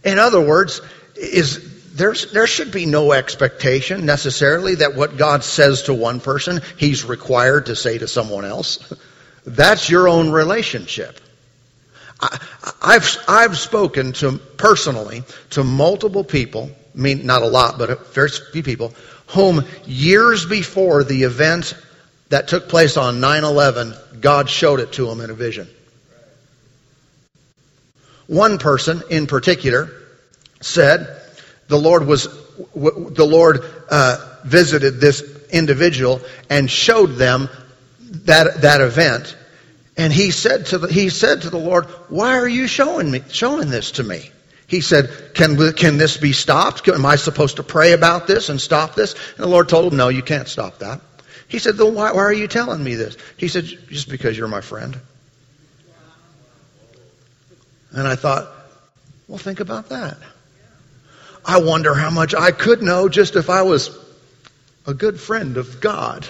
In 0.04 0.18
other 0.18 0.40
words, 0.40 0.80
is 1.16 1.74
there's, 1.96 2.30
there 2.32 2.46
should 2.46 2.72
be 2.72 2.86
no 2.86 3.12
expectation 3.12 4.04
necessarily 4.04 4.76
that 4.76 4.94
what 4.94 5.16
God 5.16 5.42
says 5.42 5.84
to 5.84 5.94
one 5.94 6.20
person, 6.20 6.60
He's 6.76 7.04
required 7.04 7.66
to 7.66 7.76
say 7.76 7.98
to 7.98 8.06
someone 8.08 8.44
else. 8.44 8.92
That's 9.46 9.88
your 9.88 10.08
own 10.08 10.30
relationship. 10.30 11.18
I, 12.20 12.38
have 12.82 13.18
I've 13.28 13.58
spoken 13.58 14.12
to 14.14 14.38
personally 14.56 15.22
to 15.50 15.64
multiple 15.64 16.24
people, 16.24 16.70
I 16.94 16.98
mean 16.98 17.26
not 17.26 17.42
a 17.42 17.46
lot, 17.46 17.78
but 17.78 17.90
a 17.90 17.94
very 17.96 18.30
few 18.30 18.62
people, 18.62 18.94
whom 19.28 19.64
years 19.86 20.46
before 20.46 21.04
the 21.04 21.24
event 21.24 21.74
that 22.28 22.48
took 22.48 22.68
place 22.68 22.96
on 22.96 23.20
9/11, 23.20 24.20
God 24.20 24.50
showed 24.50 24.80
it 24.80 24.92
to 24.92 25.06
them 25.06 25.20
in 25.20 25.30
a 25.30 25.34
vision. 25.34 25.68
One 28.26 28.58
person 28.58 29.02
in 29.10 29.26
particular 29.26 29.90
said 30.60 31.20
the 31.68 31.78
Lord 31.78 32.06
was 32.06 32.28
the 32.74 33.26
Lord 33.26 33.64
uh, 33.88 34.38
visited 34.44 35.00
this 35.00 35.22
individual 35.50 36.20
and 36.50 36.70
showed 36.70 37.16
them 37.16 37.48
that 38.24 38.62
that 38.62 38.80
event, 38.80 39.36
and 39.96 40.12
he 40.12 40.30
said 40.30 40.66
to 40.66 40.78
the, 40.78 40.88
he 40.92 41.08
said 41.08 41.42
to 41.42 41.50
the 41.50 41.58
Lord, 41.58 41.86
"Why 42.08 42.38
are 42.38 42.48
you 42.48 42.66
showing 42.66 43.10
me 43.10 43.22
showing 43.30 43.70
this 43.70 43.92
to 43.92 44.02
me?" 44.02 44.30
He 44.66 44.80
said, 44.80 45.10
"Can 45.34 45.72
can 45.72 45.96
this 45.96 46.16
be 46.16 46.32
stopped? 46.32 46.86
Am 46.88 47.06
I 47.06 47.16
supposed 47.16 47.56
to 47.56 47.62
pray 47.62 47.92
about 47.92 48.26
this 48.26 48.48
and 48.48 48.60
stop 48.60 48.94
this?" 48.94 49.14
And 49.14 49.44
the 49.44 49.48
Lord 49.48 49.68
told 49.68 49.92
him, 49.92 49.98
"No, 49.98 50.08
you 50.08 50.22
can't 50.22 50.48
stop 50.48 50.78
that." 50.80 51.00
He 51.48 51.58
said, 51.58 51.76
"Then 51.76 51.94
why, 51.94 52.12
why 52.12 52.22
are 52.22 52.32
you 52.32 52.48
telling 52.48 52.82
me 52.82 52.94
this?" 52.94 53.16
He 53.36 53.48
said, 53.48 53.64
"Just 53.64 54.08
because 54.08 54.36
you're 54.36 54.48
my 54.48 54.60
friend." 54.60 54.98
And 57.92 58.06
I 58.06 58.14
thought, 58.14 58.52
well, 59.28 59.38
think 59.38 59.60
about 59.60 59.88
that. 59.88 60.18
I 61.44 61.60
wonder 61.60 61.94
how 61.94 62.10
much 62.10 62.34
I 62.34 62.50
could 62.50 62.82
know 62.82 63.08
just 63.08 63.36
if 63.36 63.48
I 63.48 63.62
was 63.62 63.96
a 64.86 64.94
good 64.94 65.18
friend 65.18 65.56
of 65.56 65.80
God. 65.80 66.26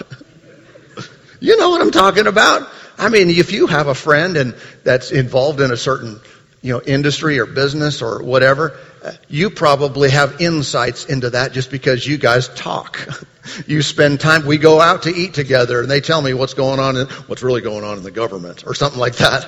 you 1.39 1.57
know 1.57 1.69
what 1.69 1.81
I'm 1.81 1.91
talking 1.91 2.25
about? 2.25 2.69
I 2.97 3.09
mean, 3.09 3.29
if 3.29 3.51
you 3.51 3.67
have 3.67 3.87
a 3.87 3.95
friend 3.95 4.37
and 4.37 4.55
that's 4.83 5.11
involved 5.11 5.61
in 5.61 5.71
a 5.71 5.77
certain, 5.77 6.19
you 6.61 6.73
know, 6.73 6.81
industry 6.81 7.39
or 7.39 7.45
business 7.45 8.01
or 8.01 8.23
whatever, 8.23 8.79
you 9.27 9.49
probably 9.49 10.09
have 10.09 10.41
insights 10.41 11.05
into 11.05 11.29
that 11.31 11.53
just 11.53 11.71
because 11.71 12.05
you 12.05 12.17
guys 12.17 12.49
talk. 12.49 13.07
you 13.67 13.81
spend 13.81 14.19
time, 14.19 14.45
we 14.45 14.57
go 14.57 14.81
out 14.81 15.03
to 15.03 15.09
eat 15.09 15.33
together 15.33 15.81
and 15.81 15.89
they 15.89 16.01
tell 16.01 16.21
me 16.21 16.33
what's 16.33 16.53
going 16.53 16.79
on, 16.79 16.97
and 16.97 17.09
what's 17.27 17.43
really 17.43 17.61
going 17.61 17.83
on 17.83 17.97
in 17.97 18.03
the 18.03 18.11
government 18.11 18.65
or 18.65 18.73
something 18.73 18.99
like 18.99 19.17
that. 19.17 19.45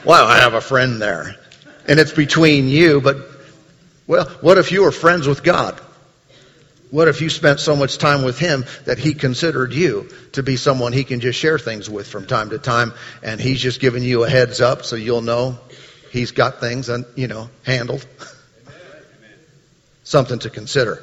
wow, 0.04 0.26
I 0.26 0.38
have 0.38 0.54
a 0.54 0.60
friend 0.60 1.00
there. 1.00 1.36
And 1.88 1.98
it's 1.98 2.12
between 2.12 2.68
you, 2.68 3.00
but 3.00 3.16
well, 4.06 4.26
what 4.40 4.58
if 4.58 4.72
you 4.72 4.82
were 4.82 4.92
friends 4.92 5.26
with 5.26 5.42
God? 5.42 5.80
What 6.96 7.08
if 7.08 7.20
you 7.20 7.28
spent 7.28 7.60
so 7.60 7.76
much 7.76 7.98
time 7.98 8.22
with 8.22 8.38
Him 8.38 8.64
that 8.86 8.96
He 8.96 9.12
considered 9.12 9.74
you 9.74 10.08
to 10.32 10.42
be 10.42 10.56
someone 10.56 10.94
He 10.94 11.04
can 11.04 11.20
just 11.20 11.38
share 11.38 11.58
things 11.58 11.90
with 11.90 12.08
from 12.08 12.26
time 12.26 12.48
to 12.48 12.58
time, 12.58 12.94
and 13.22 13.38
He's 13.38 13.60
just 13.60 13.80
giving 13.80 14.02
you 14.02 14.24
a 14.24 14.30
heads 14.30 14.62
up 14.62 14.82
so 14.82 14.96
you'll 14.96 15.20
know 15.20 15.58
He's 16.10 16.30
got 16.30 16.58
things, 16.58 16.88
you 17.14 17.28
know, 17.28 17.50
handled. 17.66 18.06
Something 20.04 20.38
to 20.38 20.48
consider. 20.48 21.02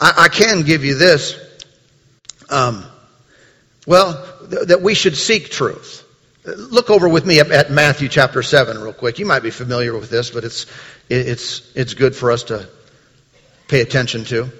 I, 0.00 0.14
I, 0.16 0.28
can 0.28 0.62
give 0.62 0.86
you 0.86 0.94
this. 0.94 1.38
Um, 2.48 2.86
well, 3.86 4.26
th- 4.48 4.68
that 4.68 4.80
we 4.80 4.94
should 4.94 5.18
seek 5.18 5.50
truth. 5.50 6.02
Look 6.46 6.88
over 6.88 7.10
with 7.10 7.26
me 7.26 7.40
at 7.40 7.70
Matthew 7.70 8.08
chapter 8.08 8.42
7 8.42 8.80
real 8.80 8.94
quick. 8.94 9.18
You 9.18 9.26
might 9.26 9.42
be 9.42 9.50
familiar 9.50 9.92
with 9.92 10.08
this, 10.08 10.30
but 10.30 10.44
it's, 10.44 10.64
it's, 11.10 11.70
it's 11.76 11.92
good 11.92 12.16
for 12.16 12.30
us 12.32 12.44
to 12.44 12.70
pay 13.68 13.82
attention 13.82 14.24
to. 14.24 14.50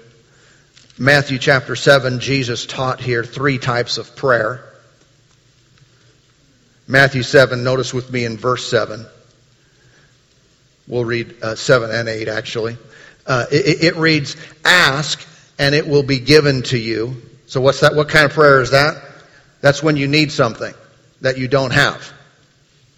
Matthew 1.01 1.39
chapter 1.39 1.75
7, 1.75 2.19
Jesus 2.19 2.67
taught 2.67 2.99
here 2.99 3.23
three 3.23 3.57
types 3.57 3.97
of 3.97 4.15
prayer. 4.15 4.63
Matthew 6.87 7.23
7, 7.23 7.63
notice 7.63 7.91
with 7.91 8.11
me 8.11 8.23
in 8.23 8.37
verse 8.37 8.69
7. 8.69 9.07
We'll 10.87 11.03
read 11.03 11.41
uh, 11.41 11.55
7 11.55 11.89
and 11.89 12.07
8 12.07 12.27
actually. 12.27 12.77
Uh, 13.25 13.47
it, 13.51 13.83
it 13.83 13.95
reads, 13.95 14.37
Ask 14.63 15.27
and 15.57 15.73
it 15.73 15.87
will 15.87 16.03
be 16.03 16.19
given 16.19 16.61
to 16.65 16.77
you. 16.77 17.19
So 17.47 17.61
what's 17.61 17.79
that? 17.79 17.95
What 17.95 18.07
kind 18.07 18.25
of 18.25 18.33
prayer 18.33 18.61
is 18.61 18.69
that? 18.69 19.03
That's 19.59 19.81
when 19.81 19.97
you 19.97 20.07
need 20.07 20.31
something 20.31 20.75
that 21.21 21.39
you 21.39 21.47
don't 21.47 21.73
have. 21.73 22.13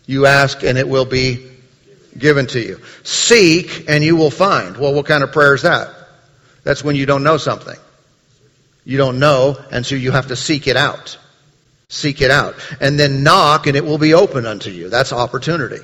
You 0.07 0.25
ask 0.25 0.61
and 0.61 0.77
it 0.77 0.89
will 0.89 1.05
be 1.05 1.49
given 2.17 2.47
to 2.47 2.59
you. 2.59 2.81
Seek 3.03 3.89
and 3.89 4.03
you 4.03 4.17
will 4.17 4.29
find. 4.29 4.75
Well, 4.75 4.93
what 4.93 5.05
kind 5.05 5.23
of 5.23 5.31
prayer 5.31 5.53
is 5.53 5.61
that? 5.61 5.89
That's 6.65 6.83
when 6.83 6.97
you 6.97 7.05
don't 7.05 7.23
know 7.23 7.37
something. 7.37 7.77
You 8.85 8.97
don't 8.97 9.19
know, 9.19 9.57
and 9.71 9.85
so 9.85 9.95
you 9.95 10.11
have 10.11 10.27
to 10.27 10.35
seek 10.35 10.67
it 10.67 10.75
out. 10.75 11.17
Seek 11.89 12.21
it 12.21 12.31
out. 12.31 12.55
And 12.79 12.99
then 12.99 13.23
knock 13.23 13.67
and 13.67 13.77
it 13.77 13.85
will 13.85 13.97
be 13.97 14.13
open 14.13 14.45
unto 14.45 14.69
you. 14.69 14.89
That's 14.89 15.13
opportunity. 15.13 15.79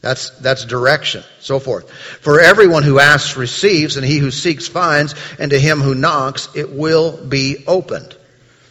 That's, 0.00 0.30
that's 0.38 0.64
direction, 0.64 1.24
so 1.40 1.58
forth. 1.58 1.90
For 1.90 2.40
everyone 2.40 2.84
who 2.84 2.98
asks 2.98 3.36
receives, 3.36 3.96
and 3.98 4.06
he 4.06 4.16
who 4.16 4.30
seeks 4.30 4.66
finds, 4.66 5.14
and 5.38 5.50
to 5.50 5.58
him 5.58 5.80
who 5.80 5.94
knocks 5.94 6.48
it 6.54 6.70
will 6.72 7.22
be 7.26 7.64
opened. 7.66 8.16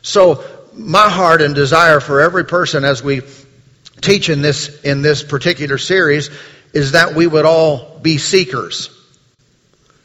So 0.01 0.43
my 0.73 1.09
heart 1.09 1.41
and 1.41 1.53
desire 1.53 1.99
for 1.99 2.21
every 2.21 2.45
person 2.45 2.83
as 2.83 3.03
we 3.03 3.21
teach 4.01 4.29
in 4.29 4.41
this, 4.41 4.81
in 4.81 5.01
this 5.01 5.21
particular 5.21 5.77
series 5.77 6.31
is 6.73 6.93
that 6.93 7.13
we 7.13 7.27
would 7.27 7.45
all 7.45 7.99
be 7.99 8.17
seekers. 8.17 8.89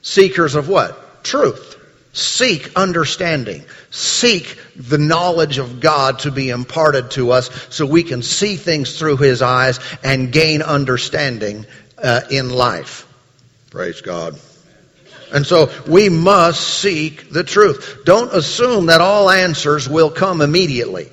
Seekers 0.02 0.56
of 0.56 0.68
what? 0.68 1.25
Truth. 1.25 1.78
Seek 2.14 2.71
understanding. 2.76 3.64
Seek 3.90 4.56
the 4.76 4.99
knowledge 4.99 5.59
of 5.59 5.80
God 5.80 6.21
to 6.21 6.30
be 6.30 6.50
imparted 6.50 7.11
to 7.12 7.33
us 7.33 7.50
so 7.71 7.85
we 7.85 8.04
can 8.04 8.23
see 8.23 8.56
things 8.56 8.99
through 8.99 9.16
His 9.16 9.42
eyes 9.42 9.80
and 10.02 10.33
gain 10.33 10.62
understanding 10.62 11.66
uh, 11.99 12.23
in 12.30 12.50
life. 12.50 13.06
Praise 13.71 14.00
God. 14.00 14.38
And 15.33 15.44
so 15.44 15.73
we 15.88 16.09
must 16.09 16.61
seek 16.61 17.30
the 17.30 17.42
truth. 17.42 18.02
Don't 18.04 18.33
assume 18.33 18.87
that 18.87 19.00
all 19.00 19.28
answers 19.28 19.88
will 19.88 20.11
come 20.11 20.40
immediately. 20.40 21.11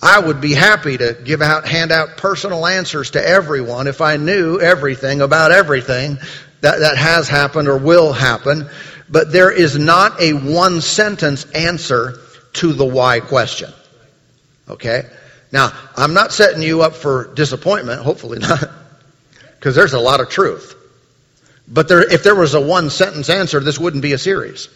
I 0.00 0.20
would 0.20 0.40
be 0.40 0.54
happy 0.54 0.96
to 0.96 1.18
give 1.24 1.42
out, 1.42 1.66
hand 1.66 1.90
out 1.90 2.16
personal 2.16 2.64
answers 2.64 3.10
to 3.10 3.26
everyone 3.26 3.88
if 3.88 4.00
I 4.00 4.16
knew 4.16 4.60
everything 4.60 5.20
about 5.20 5.50
everything 5.50 6.18
that, 6.60 6.78
that 6.78 6.96
has 6.96 7.28
happened 7.28 7.68
or 7.68 7.76
will 7.76 8.12
happen. 8.12 8.68
But 9.10 9.32
there 9.32 9.50
is 9.50 9.76
not 9.76 10.20
a 10.20 10.34
one 10.34 10.80
sentence 10.80 11.44
answer 11.50 12.20
to 12.54 12.72
the 12.72 12.84
why 12.84 13.20
question. 13.20 13.72
Okay? 14.68 15.02
Now, 15.50 15.72
I'm 15.96 16.14
not 16.14 16.32
setting 16.32 16.62
you 16.62 16.82
up 16.82 16.94
for 16.94 17.34
disappointment, 17.34 18.02
hopefully 18.02 18.38
not, 18.38 18.60
because 19.56 19.74
there's 19.74 19.94
a 19.94 20.00
lot 20.00 20.20
of 20.20 20.28
truth. 20.28 20.76
But 21.66 21.88
there, 21.88 22.02
if 22.02 22.22
there 22.22 22.36
was 22.36 22.54
a 22.54 22.60
one 22.60 22.88
sentence 22.88 23.28
answer, 23.30 23.58
this 23.58 23.78
wouldn't 23.78 24.02
be 24.02 24.12
a 24.12 24.18
series. 24.18 24.68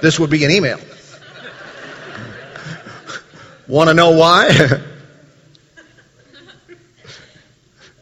This 0.00 0.20
would 0.20 0.30
be 0.30 0.44
an 0.44 0.52
email. 0.52 0.78
Want 3.68 3.88
to 3.88 3.94
know 3.94 4.10
why? 4.10 4.50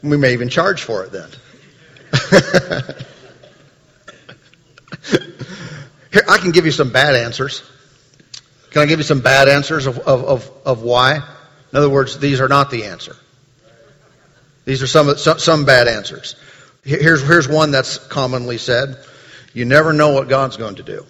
we 0.02 0.16
may 0.16 0.32
even 0.34 0.50
charge 0.50 0.82
for 0.82 1.04
it 1.04 1.12
then. 1.12 1.30
Here, 6.12 6.24
I 6.28 6.38
can 6.38 6.50
give 6.50 6.66
you 6.66 6.72
some 6.72 6.90
bad 6.90 7.16
answers. 7.16 7.62
Can 8.70 8.82
I 8.82 8.86
give 8.86 8.98
you 8.98 9.04
some 9.04 9.20
bad 9.20 9.48
answers 9.48 9.86
of, 9.86 9.98
of, 9.98 10.24
of, 10.24 10.50
of 10.64 10.82
why? 10.82 11.16
In 11.16 11.78
other 11.78 11.90
words, 11.90 12.18
these 12.18 12.40
are 12.40 12.48
not 12.48 12.70
the 12.70 12.84
answer. 12.84 13.16
These 14.64 14.82
are 14.82 14.86
some, 14.86 15.16
some, 15.16 15.38
some 15.38 15.64
bad 15.64 15.88
answers. 15.88 16.36
Here's, 16.84 17.22
here's 17.22 17.48
one 17.48 17.70
that's 17.70 17.98
commonly 17.98 18.58
said. 18.58 18.96
You 19.54 19.64
never 19.64 19.92
know 19.92 20.12
what 20.12 20.28
God's 20.28 20.56
going 20.56 20.76
to 20.76 20.82
do. 20.82 21.06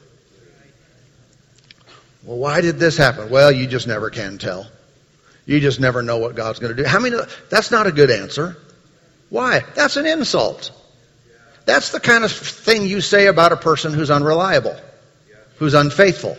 Well, 2.25 2.39
why 2.39 2.61
did 2.61 2.79
this 2.79 2.97
happen? 2.97 3.31
Well, 3.31 3.51
you 3.51 3.67
just 3.67 3.87
never 3.87 4.11
can 4.11 4.39
tell. 4.39 4.67
You 5.45 5.61
just 5.61 5.81
never 5.81 6.03
know 6.03 6.19
what 6.19 6.35
God's 6.35 6.59
going 6.59 6.77
to 6.77 6.83
do. 6.83 6.89
How 6.89 7.01
many? 7.01 7.17
That's 7.51 7.71
not 7.71 7.87
a 7.87 7.93
good 7.93 8.11
answer. 8.11 8.57
Why? 9.29 9.65
That's 9.75 9.97
an 9.97 10.07
insult. 10.07 10.71
That's 11.65 11.91
the 11.91 12.01
kind 12.01 12.25
of 12.25 12.33
thing 12.33 12.87
you 12.87 13.01
say 13.01 13.27
about 13.27 13.53
a 13.53 13.57
person 13.57 13.93
who's 13.93 14.11
unreliable, 14.11 14.77
who's 15.57 15.75
unfaithful. 15.75 16.37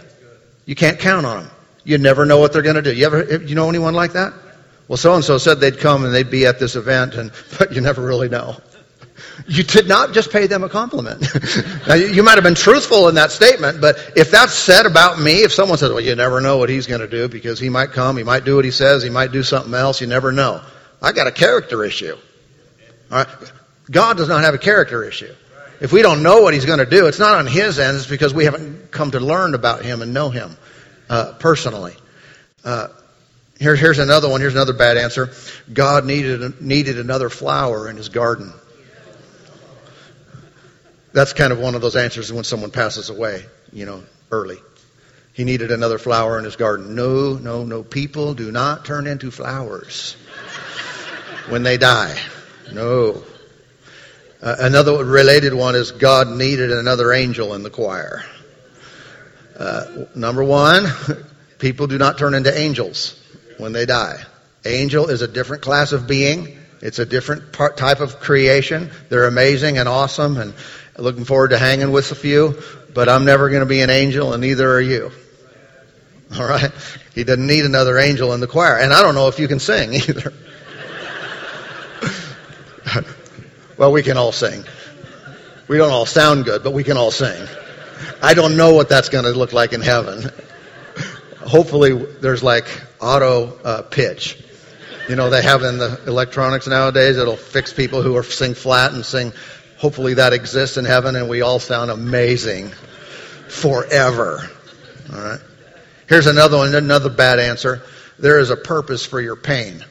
You 0.66 0.76
can't 0.76 1.00
count 1.00 1.26
on 1.26 1.44
them. 1.44 1.52
You 1.84 1.98
never 1.98 2.26
know 2.26 2.38
what 2.38 2.54
they're 2.54 2.62
going 2.62 2.76
to 2.76 2.82
do. 2.82 2.94
You 2.94 3.06
ever, 3.06 3.36
you 3.38 3.56
know 3.56 3.70
anyone 3.70 3.94
like 3.94 4.14
that? 4.14 4.34
Well, 4.88 4.98
so 4.98 5.16
and 5.16 5.24
so 5.24 5.38
said 5.38 5.60
they'd 5.60 5.80
come 5.80 6.06
and 6.06 6.14
they'd 6.14 6.30
be 6.30 6.46
at 6.46 6.60
this 6.60 6.76
event, 6.76 7.16
and 7.16 7.32
but 7.60 7.74
you 7.74 7.82
never 7.82 8.02
really 8.02 8.30
know. 8.30 8.58
You 9.48 9.64
did 9.64 9.88
not 9.88 10.14
just 10.14 10.32
pay 10.32 10.48
them 10.48 10.64
a 10.64 10.70
compliment. 10.70 11.22
now, 11.88 11.96
you 11.96 12.24
might 12.24 12.36
have 12.36 12.44
been 12.44 12.56
truthful 12.56 13.08
in 13.10 13.16
that 13.16 13.32
statement, 13.32 13.82
but 13.82 13.98
if 14.16 14.32
that's 14.32 14.54
said 14.54 14.86
about 14.86 15.20
me, 15.20 15.44
if 15.44 15.52
someone 15.52 15.78
says, 15.78 15.90
"Well, 15.90 16.02
you 16.02 16.16
never 16.16 16.40
know 16.42 16.58
what 16.58 16.70
he's 16.70 16.88
going 16.88 17.02
to 17.02 17.08
do 17.08 17.28
because 17.28 17.60
he 17.60 17.70
might 17.70 17.92
come, 17.92 18.18
he 18.18 18.24
might 18.24 18.44
do 18.46 18.56
what 18.56 18.66
he 18.66 18.72
says, 18.72 19.04
he 19.04 19.10
might 19.10 19.32
do 19.32 19.44
something 19.44 19.74
else," 19.74 20.02
you 20.02 20.08
never 20.08 20.32
know. 20.32 20.62
I 21.02 21.12
got 21.12 21.28
a 21.28 21.32
character 21.32 21.84
issue. 21.84 22.16
All 23.12 23.18
right. 23.18 23.28
God 23.90 24.18
does 24.18 24.28
not 24.28 24.44
have 24.44 24.54
a 24.54 24.60
character 24.60 25.04
issue. 25.04 25.34
If 25.82 25.92
we 25.92 26.02
don't 26.02 26.24
know 26.24 26.42
what 26.42 26.54
he's 26.54 26.66
going 26.66 26.80
to 26.80 26.86
do, 26.86 27.08
it's 27.08 27.20
not 27.20 27.36
on 27.36 27.48
his 27.48 27.80
end, 27.80 27.98
it's 27.98 28.08
because 28.08 28.34
we 28.34 28.46
haven't 28.46 28.92
come 28.92 29.12
to 29.12 29.20
learn 29.20 29.54
about 29.54 29.84
him 29.84 30.02
and 30.02 30.14
know 30.14 30.30
him 30.30 30.56
uh, 31.10 31.34
personally. 31.34 31.94
Uh, 32.64 32.88
here, 33.60 33.76
here's 33.76 34.00
another 34.00 34.30
one. 34.30 34.42
Here's 34.42 34.54
another 34.54 34.74
bad 34.74 34.98
answer. 34.98 35.32
God 35.72 36.06
needed, 36.06 36.62
needed 36.62 37.00
another 37.00 37.30
flower 37.30 37.90
in 37.90 37.98
his 37.98 38.10
garden. 38.10 38.54
That's 41.12 41.34
kind 41.34 41.54
of 41.54 41.60
one 41.60 41.76
of 41.76 41.82
those 41.82 41.96
answers 41.96 42.32
when 42.34 42.44
someone 42.44 42.72
passes 42.72 43.10
away, 43.10 43.46
you 43.72 43.86
know, 43.86 44.04
early. 44.32 44.58
He 45.34 45.44
needed 45.44 45.72
another 45.72 45.98
flower 45.98 46.38
in 46.38 46.46
his 46.46 46.56
garden. 46.56 46.96
No, 46.96 47.34
no, 47.34 47.64
no. 47.64 47.84
People 47.84 48.34
do 48.34 48.52
not 48.52 48.86
turn 48.86 49.08
into 49.08 49.32
flowers 49.32 50.16
when 51.50 51.64
they 51.64 51.78
die. 51.78 52.18
No. 52.72 53.24
Uh, 54.44 54.58
another 54.60 55.06
related 55.06 55.54
one 55.54 55.74
is 55.74 55.94
God 55.94 56.28
needed 56.28 56.70
another 56.70 57.14
angel 57.14 57.54
in 57.54 57.64
the 57.64 57.70
choir. 57.70 58.26
Uh, 59.58 60.04
number 60.16 60.44
one, 60.44 60.86
people 61.60 61.88
do 61.88 61.98
not 61.98 62.18
turn 62.18 62.34
into 62.34 62.54
angels 62.54 63.18
when 63.58 63.72
they 63.72 63.86
die. 63.86 64.22
Angel 64.66 65.10
is 65.10 65.22
a 65.22 65.30
different 65.30 65.64
class 65.64 65.94
of 65.94 66.08
being. 66.08 66.58
It's 66.82 67.00
a 67.00 67.06
different 67.06 67.54
part, 67.54 67.78
type 67.78 68.02
of 68.02 68.20
creation. 68.20 68.92
They're 69.08 69.28
amazing 69.28 69.78
and 69.78 69.88
awesome 69.88 70.36
and 70.36 70.54
looking 70.98 71.24
forward 71.24 71.52
to 71.52 71.58
hanging 71.58 71.94
with 71.94 72.12
a 72.12 72.16
few, 72.16 72.62
but 72.94 73.08
I'm 73.08 73.24
never 73.24 73.48
going 73.48 73.62
to 73.62 73.66
be 73.66 73.80
an 73.80 73.90
angel 73.90 74.34
and 74.34 74.42
neither 74.42 74.70
are 74.70 74.82
you. 74.82 75.10
All 76.38 76.46
right? 76.46 76.72
He 77.16 77.24
doesn't 77.24 77.48
need 77.48 77.64
another 77.64 77.98
angel 77.98 78.34
in 78.34 78.42
the 78.42 78.48
choir. 78.48 78.78
And 78.78 78.92
I 78.92 79.04
don't 79.04 79.16
know 79.16 79.30
if 79.30 79.40
you 79.40 79.48
can 79.48 79.60
sing 79.60 79.94
either. 80.10 80.34
Well, 83.84 83.92
we 83.92 84.02
can 84.02 84.16
all 84.16 84.32
sing. 84.32 84.64
We 85.68 85.76
don't 85.76 85.92
all 85.92 86.06
sound 86.06 86.46
good, 86.46 86.64
but 86.64 86.72
we 86.72 86.86
can 86.86 86.96
all 86.96 87.12
sing. 87.12 87.50
I 88.22 88.34
don't 88.34 88.56
know 88.56 88.76
what 88.76 88.88
that's 88.88 89.10
going 89.10 89.26
to 89.26 89.32
look 89.32 89.52
like 89.52 89.74
in 89.74 89.82
heaven. 89.82 90.32
Hopefully, 91.40 91.92
there's 91.92 92.42
like 92.42 92.66
auto 93.02 93.60
uh, 93.62 93.82
pitch. 93.82 94.42
You 95.10 95.18
know, 95.18 95.30
they 95.30 95.42
have 95.42 95.64
in 95.64 95.80
the 95.80 96.00
electronics 96.08 96.66
nowadays, 96.66 97.18
it'll 97.18 97.36
fix 97.36 97.74
people 97.74 98.02
who 98.02 98.16
are 98.16 98.24
sing 98.24 98.54
flat 98.54 98.94
and 98.94 99.06
sing. 99.06 99.34
Hopefully, 99.80 100.14
that 100.14 100.32
exists 100.32 100.78
in 100.78 100.86
heaven, 100.86 101.18
and 101.18 101.28
we 101.28 101.42
all 101.42 101.60
sound 101.60 101.92
amazing 101.92 102.70
forever. 103.50 104.50
All 105.12 105.20
right. 105.20 105.42
Here's 106.08 106.28
another 106.28 106.56
one, 106.56 106.74
another 106.74 107.10
bad 107.10 107.38
answer. 107.38 107.82
There 108.18 108.40
is 108.40 108.50
a 108.50 108.56
purpose 108.56 109.06
for 109.06 109.20
your 109.20 109.36
pain. 109.36 109.84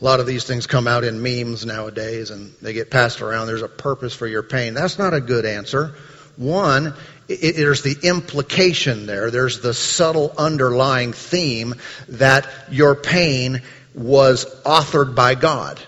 A 0.00 0.04
lot 0.04 0.20
of 0.20 0.26
these 0.26 0.44
things 0.44 0.68
come 0.68 0.86
out 0.86 1.02
in 1.02 1.22
memes 1.22 1.66
nowadays 1.66 2.30
and 2.30 2.52
they 2.62 2.72
get 2.72 2.90
passed 2.90 3.20
around. 3.20 3.48
There's 3.48 3.62
a 3.62 3.68
purpose 3.68 4.14
for 4.14 4.28
your 4.28 4.44
pain. 4.44 4.74
That's 4.74 4.98
not 4.98 5.12
a 5.12 5.20
good 5.20 5.44
answer. 5.44 5.94
One, 6.36 6.94
it, 7.26 7.56
there's 7.56 7.82
the 7.82 7.96
implication 8.04 9.06
there. 9.06 9.32
There's 9.32 9.60
the 9.60 9.74
subtle 9.74 10.32
underlying 10.38 11.12
theme 11.12 11.74
that 12.10 12.48
your 12.70 12.94
pain 12.94 13.62
was 13.92 14.44
authored 14.62 15.16
by 15.16 15.34
God. 15.34 15.80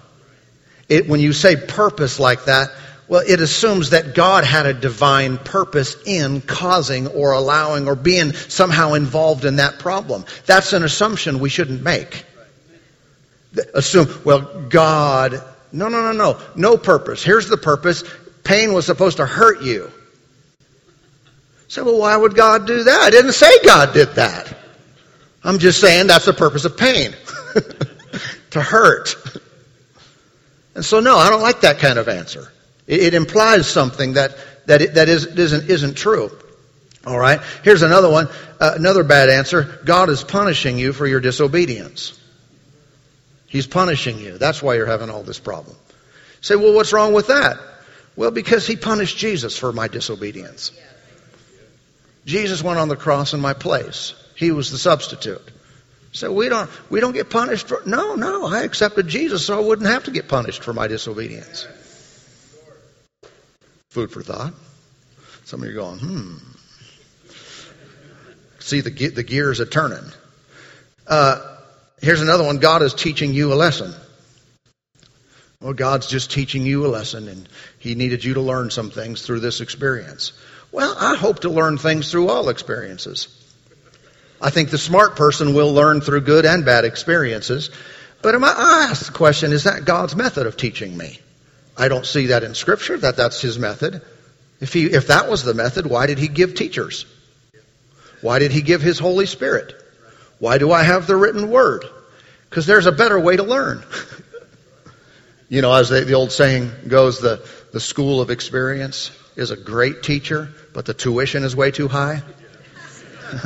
It, 0.89 1.09
when 1.09 1.21
you 1.21 1.33
say 1.33 1.55
purpose 1.55 2.19
like 2.19 2.47
that, 2.47 2.71
well, 3.07 3.23
it 3.25 3.41
assumes 3.41 3.91
that 3.91 4.17
God 4.17 4.43
had 4.43 4.67
a 4.67 4.75
divine 4.75 5.39
purpose 5.39 5.97
in 6.05 6.41
causing 6.41 7.07
or 7.07 7.33
allowing 7.33 7.87
or 7.87 7.95
being 7.95 8.33
somehow 8.33 8.95
involved 8.95 9.45
in 9.45 9.57
that 9.57 9.79
problem. 9.79 10.25
That's 10.47 10.73
an 10.73 10.83
assumption 10.83 11.39
we 11.39 11.49
shouldn't 11.49 11.83
make 11.83 12.25
assume, 13.75 14.09
well, 14.25 14.41
God, 14.69 15.43
no, 15.73 15.89
no, 15.89 16.01
no, 16.01 16.13
no, 16.13 16.41
no 16.57 16.77
purpose. 16.77 17.23
Here's 17.23 17.49
the 17.49 17.57
purpose. 17.57 18.05
Pain 18.45 18.73
was 18.73 18.87
supposed 18.87 19.19
to 19.19 19.27
hurt 19.27 19.63
you. 19.63 19.91
So, 21.69 21.85
well, 21.85 21.99
why 21.99 22.17
would 22.17 22.35
God 22.35 22.67
do 22.67 22.85
that? 22.85 23.01
I 23.01 23.11
didn't 23.11 23.33
say 23.33 23.51
God 23.65 23.95
did 23.95 24.09
that. 24.15 24.57
I'm 25.45 25.59
just 25.59 25.81
saying 25.81 26.09
that's 26.09 26.25
the 26.27 26.33
purpose 26.33 26.65
of 26.65 26.77
pain. 26.77 27.15
to 28.51 28.61
hurt. 28.61 29.17
And 30.75 30.85
so, 30.85 31.01
no, 31.01 31.17
I 31.17 31.31
don't 31.31 31.43
like 31.43 31.61
that 31.63 31.79
kind 31.79 31.99
of 31.99 32.09
answer. 32.09 32.51
It, 32.87 33.01
it 33.01 33.15
implies 33.15 33.69
something 33.69 34.15
that, 34.15 34.37
that, 34.67 34.83
it, 34.83 34.95
that 34.95 35.09
is, 35.09 35.27
isn't, 35.27 35.71
isn't 35.71 35.95
true. 35.95 36.37
All 37.07 37.19
right? 37.19 37.41
Here's 37.65 37.83
another 37.83 38.11
one. 38.11 38.29
Uh, 38.61 38.75
another 38.77 39.05
bad 39.05 39.31
answer. 39.31 39.81
God 39.85 40.11
is 40.11 40.23
punishing 40.23 40.79
you 40.79 40.93
for 40.93 41.07
your 41.07 41.21
disobedience. 41.21 42.20
He's 43.51 43.67
punishing 43.67 44.21
you. 44.21 44.39
That's 44.39 44.63
why 44.63 44.77
you're 44.77 44.87
having 44.87 45.11
all 45.11 45.25
this 45.25 45.41
problem. 45.41 45.77
Say, 46.41 46.55
well, 46.55 46.73
what's 46.73 46.93
wrong 46.93 47.13
with 47.13 47.27
that? 47.27 47.59
Well, 48.15 48.31
because 48.31 48.65
he 48.65 48.77
punished 48.77 49.19
Jesus 49.19 49.59
for 49.59 49.73
my 49.73 49.89
disobedience. 49.89 50.71
Jesus 52.27 52.63
went 52.63 52.79
on 52.79 52.87
the 52.87 52.95
cross 52.95 53.35
in 53.35 53.41
my 53.41 53.53
place. 53.53 54.15
He 54.37 54.53
was 54.53 54.71
the 54.71 54.79
substitute. 54.79 55.43
So 56.13 56.33
we 56.33 56.49
don't 56.49 56.71
we 56.91 57.01
don't 57.01 57.13
get 57.13 57.29
punished 57.29 57.67
for 57.67 57.83
no, 57.87 58.15
no, 58.15 58.47
I 58.47 58.63
accepted 58.63 59.09
Jesus 59.09 59.47
so 59.47 59.59
I 59.59 59.67
wouldn't 59.67 59.89
have 59.89 60.05
to 60.05 60.13
get 60.13 60.29
punished 60.29 60.63
for 60.63 60.73
my 60.73 60.87
disobedience. 60.87 61.67
Food 63.89 64.13
for 64.13 64.23
thought. 64.23 64.55
Some 65.45 65.63
of 65.63 65.69
you 65.69 65.73
are 65.73 65.83
going, 65.83 65.99
hmm. 65.99 66.37
See 68.61 68.81
the 68.81 69.09
the 69.09 69.25
gears 69.25 69.59
are 69.59 69.67
turning. 69.67 70.05
Uh, 71.05 71.50
Here's 72.01 72.23
another 72.23 72.45
one 72.45 72.59
God 72.59 72.83
is 72.83 72.95
teaching 72.95 73.35
you 73.35 73.53
a 73.53 73.55
lesson. 73.55 73.95
Well, 75.61 75.75
God's 75.75 76.07
just 76.07 76.31
teaching 76.31 76.65
you 76.65 76.87
a 76.87 76.89
lesson, 76.89 77.29
and 77.29 77.49
He 77.79 77.95
needed 77.95 78.25
you 78.25 78.35
to 78.35 78.41
learn 78.41 78.71
some 78.71 78.91
things 78.91 79.23
through 79.23 79.41
this 79.41 79.61
experience. 79.61 80.33
Well, 80.73 80.97
I 80.99 81.17
hope 81.17 81.41
to 81.41 81.51
learn 81.51 81.77
things 81.77 82.11
through 82.11 82.29
all 82.29 82.49
experiences. 82.49 83.29
I 84.41 84.49
think 84.49 84.71
the 84.71 84.79
smart 84.79 85.17
person 85.17 85.55
will 85.55 85.75
learn 85.75 86.01
through 86.01 86.23
good 86.23 86.47
and 86.47 86.65
bad 86.65 86.87
experiences. 86.87 87.71
But 88.23 88.35
am 88.35 88.45
I 88.45 88.87
ask 88.91 89.07
the 89.07 89.13
question, 89.13 89.53
is 89.53 89.65
that 89.65 89.85
God's 89.85 90.17
method 90.17 90.47
of 90.47 90.57
teaching 90.57 90.97
me? 90.97 91.21
I 91.77 91.89
don't 91.89 92.07
see 92.07 92.27
that 92.27 92.43
in 92.43 92.55
Scripture, 92.55 92.97
that 92.99 93.17
that's 93.17 93.43
His 93.43 93.59
method. 93.59 94.01
If, 94.61 94.73
he, 94.73 94.87
if 94.87 95.09
that 95.09 95.29
was 95.29 95.43
the 95.43 95.55
method, 95.55 95.87
why 95.87 96.07
did 96.07 96.19
He 96.19 96.29
give 96.29 96.55
teachers? 96.55 97.05
Why 98.23 98.39
did 98.39 98.53
He 98.53 98.63
give 98.63 98.81
His 98.81 98.99
Holy 98.99 99.27
Spirit? 99.27 99.75
Why 100.41 100.59
do 100.59 100.73
I 100.73 100.83
have 100.83 101.07
the 101.07 101.15
written 101.15 101.51
word? 101.51 101.85
Because 102.49 102.67
there's 102.67 102.87
a 102.87 102.93
better 102.93 103.21
way 103.21 103.37
to 103.37 103.45
learn. 103.45 103.85
you 105.49 105.63
know, 105.63 105.73
as 105.73 105.91
the, 105.91 106.01
the 106.01 106.15
old 106.15 106.33
saying 106.33 106.73
goes, 106.89 107.21
the, 107.21 107.47
the 107.73 107.79
school 107.79 108.21
of 108.21 108.31
experience 108.31 109.13
is 109.37 109.53
a 109.53 109.57
great 109.57 110.03
teacher, 110.03 110.49
but 110.73 110.87
the 110.87 110.95
tuition 110.95 111.45
is 111.45 111.55
way 111.55 111.71
too 111.71 111.89
high. 111.89 112.23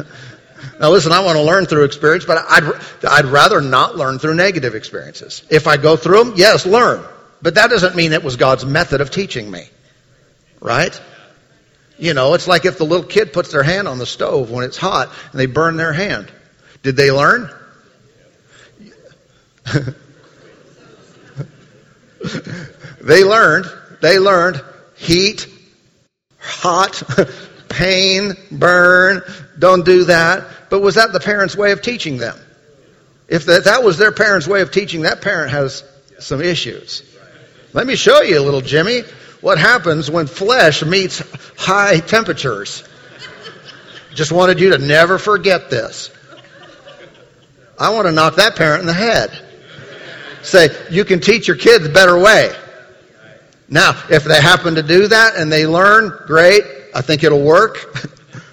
now 0.81 0.91
listen, 0.91 1.13
I 1.13 1.21
want 1.25 1.37
to 1.37 1.43
learn 1.43 1.67
through 1.67 1.85
experience, 1.85 2.25
but 2.25 2.39
I'd, 2.49 2.81
I'd 3.07 3.27
rather 3.27 3.61
not 3.61 3.97
learn 3.97 4.21
through 4.21 4.37
negative 4.37 4.77
experiences. 4.77 5.43
If 5.51 5.67
I 5.67 5.77
go 5.77 5.97
through 5.97 6.25
them, 6.25 6.33
yes, 6.37 6.65
learn. 6.65 7.05
But 7.43 7.57
that 7.57 7.71
doesn't 7.71 7.97
mean 7.97 8.13
it 8.13 8.23
was 8.23 8.37
God's 8.37 8.65
method 8.65 9.01
of 9.01 9.11
teaching 9.11 9.51
me. 9.51 9.69
Right? 10.61 10.99
You 11.99 12.15
know, 12.15 12.35
it's 12.35 12.49
like 12.49 12.65
if 12.65 12.79
the 12.79 12.85
little 12.85 13.07
kid 13.07 13.33
puts 13.33 13.51
their 13.51 13.65
hand 13.65 13.89
on 13.89 13.99
the 13.99 14.07
stove 14.07 14.51
when 14.51 14.65
it's 14.65 14.77
hot 14.77 15.13
and 15.33 15.41
they 15.41 15.47
burn 15.47 15.77
their 15.77 15.93
hand. 15.93 16.31
Did 16.85 16.95
they 16.97 17.11
learn? 17.11 17.51
they 23.01 23.25
learned, 23.25 23.67
they 24.03 24.19
learned 24.19 24.63
heat, 24.95 25.49
hot, 26.39 27.03
pain, 27.71 28.35
burn, 28.53 29.23
don't 29.59 29.87
do 29.87 30.05
that. 30.05 30.47
But 30.69 30.81
was 30.81 30.97
that 30.97 31.15
the 31.15 31.21
parents' 31.21 31.57
way 31.57 31.73
of 31.73 31.81
teaching 31.81 32.19
them? 32.19 32.39
If 33.29 33.47
that, 33.47 33.65
that 33.65 33.83
was 33.83 33.97
their 33.97 34.13
parents' 34.13 34.47
way 34.47 34.61
of 34.61 34.71
teaching, 34.71 35.01
that 35.03 35.23
parent 35.23 35.53
has 35.53 35.83
some 36.19 36.43
issues. 36.43 37.03
Let 37.73 37.87
me 37.87 37.97
show 37.97 38.21
you, 38.21 38.41
little 38.41 38.61
Jimmy, 38.61 39.05
what 39.41 39.57
happens 39.57 40.11
when 40.11 40.27
flesh 40.27 40.85
meets 40.85 41.23
high 41.57 42.01
temperatures. 42.01 42.85
Just 44.13 44.33
wanted 44.33 44.61
you 44.61 44.77
to 44.77 44.79
never 44.79 45.19
forget 45.19 45.71
this. 45.71 46.11
I 47.79 47.91
want 47.91 48.07
to 48.07 48.13
knock 48.13 48.37
that 48.37 48.57
parent 48.57 48.81
in 48.81 48.87
the 48.87 48.93
head. 48.93 49.31
say, 50.43 50.69
you 50.91 51.05
can 51.05 51.21
teach 51.21 51.49
your 51.49 51.57
kids 51.57 51.87
a 51.87 51.91
better 51.91 52.19
way. 52.19 52.55
Now, 53.69 54.01
if 54.11 54.25
they 54.25 54.41
happen 54.41 54.77
to 54.77 54.83
do 54.83 55.09
that 55.09 55.37
and 55.37 55.51
they 55.51 55.67
learn, 55.67 56.13
great. 56.27 56.63
I 56.95 57.01
think 57.01 57.25
it'll 57.25 57.45
work. 57.45 57.97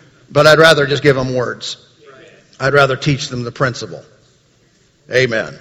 but 0.31 0.47
I'd 0.47 0.59
rather 0.59 0.87
just 0.87 1.03
give 1.03 1.15
them 1.15 1.35
words. 1.35 1.77
I'd 2.59 2.73
rather 2.73 2.95
teach 2.95 3.27
them 3.27 3.43
the 3.43 3.51
principle. 3.51 4.03
Amen. 5.11 5.57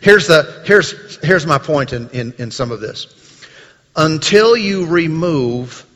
Here's 0.00 0.26
the 0.26 0.62
here's 0.66 1.16
here's 1.24 1.46
my 1.46 1.58
point 1.58 1.92
in, 1.92 2.10
in, 2.10 2.34
in 2.38 2.50
some 2.50 2.70
of 2.70 2.80
this. 2.80 3.06
Until 3.96 4.56
you 4.56 4.86
remove 4.86 5.86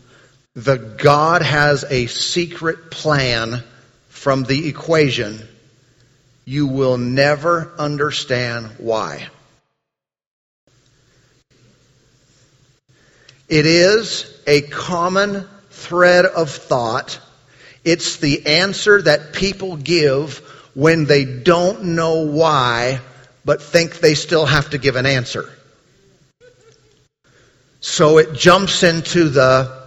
the 0.55 0.77
God 0.77 1.43
has 1.43 1.85
a 1.85 2.07
secret 2.07 2.91
plan 2.91 3.63
from 4.09 4.45
the 4.45 4.69
equation, 4.69 5.48
you 6.49 6.67
will 6.67 6.97
never 6.97 7.75
understand 7.79 8.69
why. 8.79 9.29
It 13.51 13.67
is 13.67 14.35
a 14.47 14.63
common 14.63 15.47
thread 15.69 16.25
of 16.25 16.49
thought. 16.51 17.21
It's 17.85 18.17
the 18.17 18.47
answer 18.47 19.03
that 19.03 19.35
people 19.35 19.77
give 19.77 20.39
when 20.73 21.05
they 21.05 21.27
don't 21.27 21.85
know 21.85 22.25
why, 22.25 23.01
but 23.45 23.61
think 23.61 24.01
they 24.01 24.15
still 24.15 24.47
have 24.47 24.71
to 24.71 24.79
give 24.79 24.97
an 24.97 25.05
answer. 25.05 25.53
So 27.81 28.17
it 28.17 28.33
jumps 28.33 28.83
into 28.83 29.29
the 29.29 29.87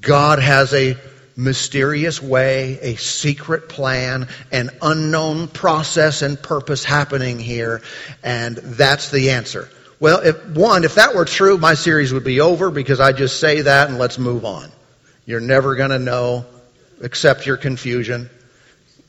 God 0.00 0.38
has 0.38 0.72
a 0.72 0.96
mysterious 1.38 2.20
way, 2.20 2.80
a 2.80 2.96
secret 2.96 3.68
plan, 3.68 4.26
an 4.50 4.70
unknown 4.82 5.46
process 5.46 6.20
and 6.20 6.42
purpose 6.42 6.84
happening 6.84 7.38
here, 7.38 7.80
and 8.24 8.56
that's 8.56 9.12
the 9.12 9.30
answer. 9.30 9.70
Well, 10.00 10.20
if, 10.20 10.44
one, 10.48 10.82
if 10.82 10.96
that 10.96 11.14
were 11.14 11.24
true, 11.24 11.56
my 11.56 11.74
series 11.74 12.12
would 12.12 12.24
be 12.24 12.40
over 12.40 12.70
because 12.72 12.98
I 12.98 13.12
just 13.12 13.38
say 13.38 13.62
that 13.62 13.88
and 13.88 13.98
let's 13.98 14.18
move 14.18 14.44
on. 14.44 14.70
You're 15.26 15.40
never 15.40 15.76
going 15.76 15.90
to 15.90 15.98
know, 16.00 16.44
accept 17.00 17.46
your 17.46 17.56
confusion. 17.56 18.28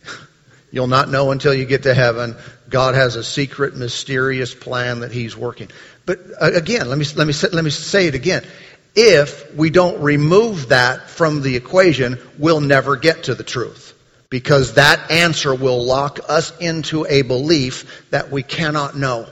You'll 0.71 0.87
not 0.87 1.09
know 1.09 1.31
until 1.31 1.53
you 1.53 1.65
get 1.65 1.83
to 1.83 1.95
heaven. 1.95 2.35
God 2.69 2.93
has 2.93 3.15
a 3.15 3.23
secret, 3.23 3.75
mysterious 3.75 4.53
plan 4.53 4.99
that 4.99 5.11
He's 5.11 5.35
working. 5.35 5.69
But 6.05 6.19
uh, 6.39 6.51
again, 6.53 6.89
let 6.89 6.97
me, 6.99 7.05
let 7.15 7.25
me, 7.25 7.33
let 7.51 7.63
me 7.63 7.71
say 7.71 8.07
it 8.07 8.13
again. 8.13 8.45
If 8.95 9.55
we 9.55 9.69
don't 9.69 10.01
remove 10.01 10.69
that 10.69 11.09
from 11.09 11.41
the 11.41 11.55
equation, 11.55 12.19
we'll 12.37 12.61
never 12.61 12.95
get 12.95 13.25
to 13.25 13.35
the 13.35 13.43
truth. 13.43 13.93
Because 14.29 14.75
that 14.75 15.09
answer 15.09 15.55
will 15.55 15.83
lock 15.83 16.19
us 16.27 16.55
into 16.59 17.05
a 17.07 17.23
belief 17.23 18.05
that 18.11 18.29
we 18.29 18.43
cannot 18.43 18.95
know. 18.95 19.27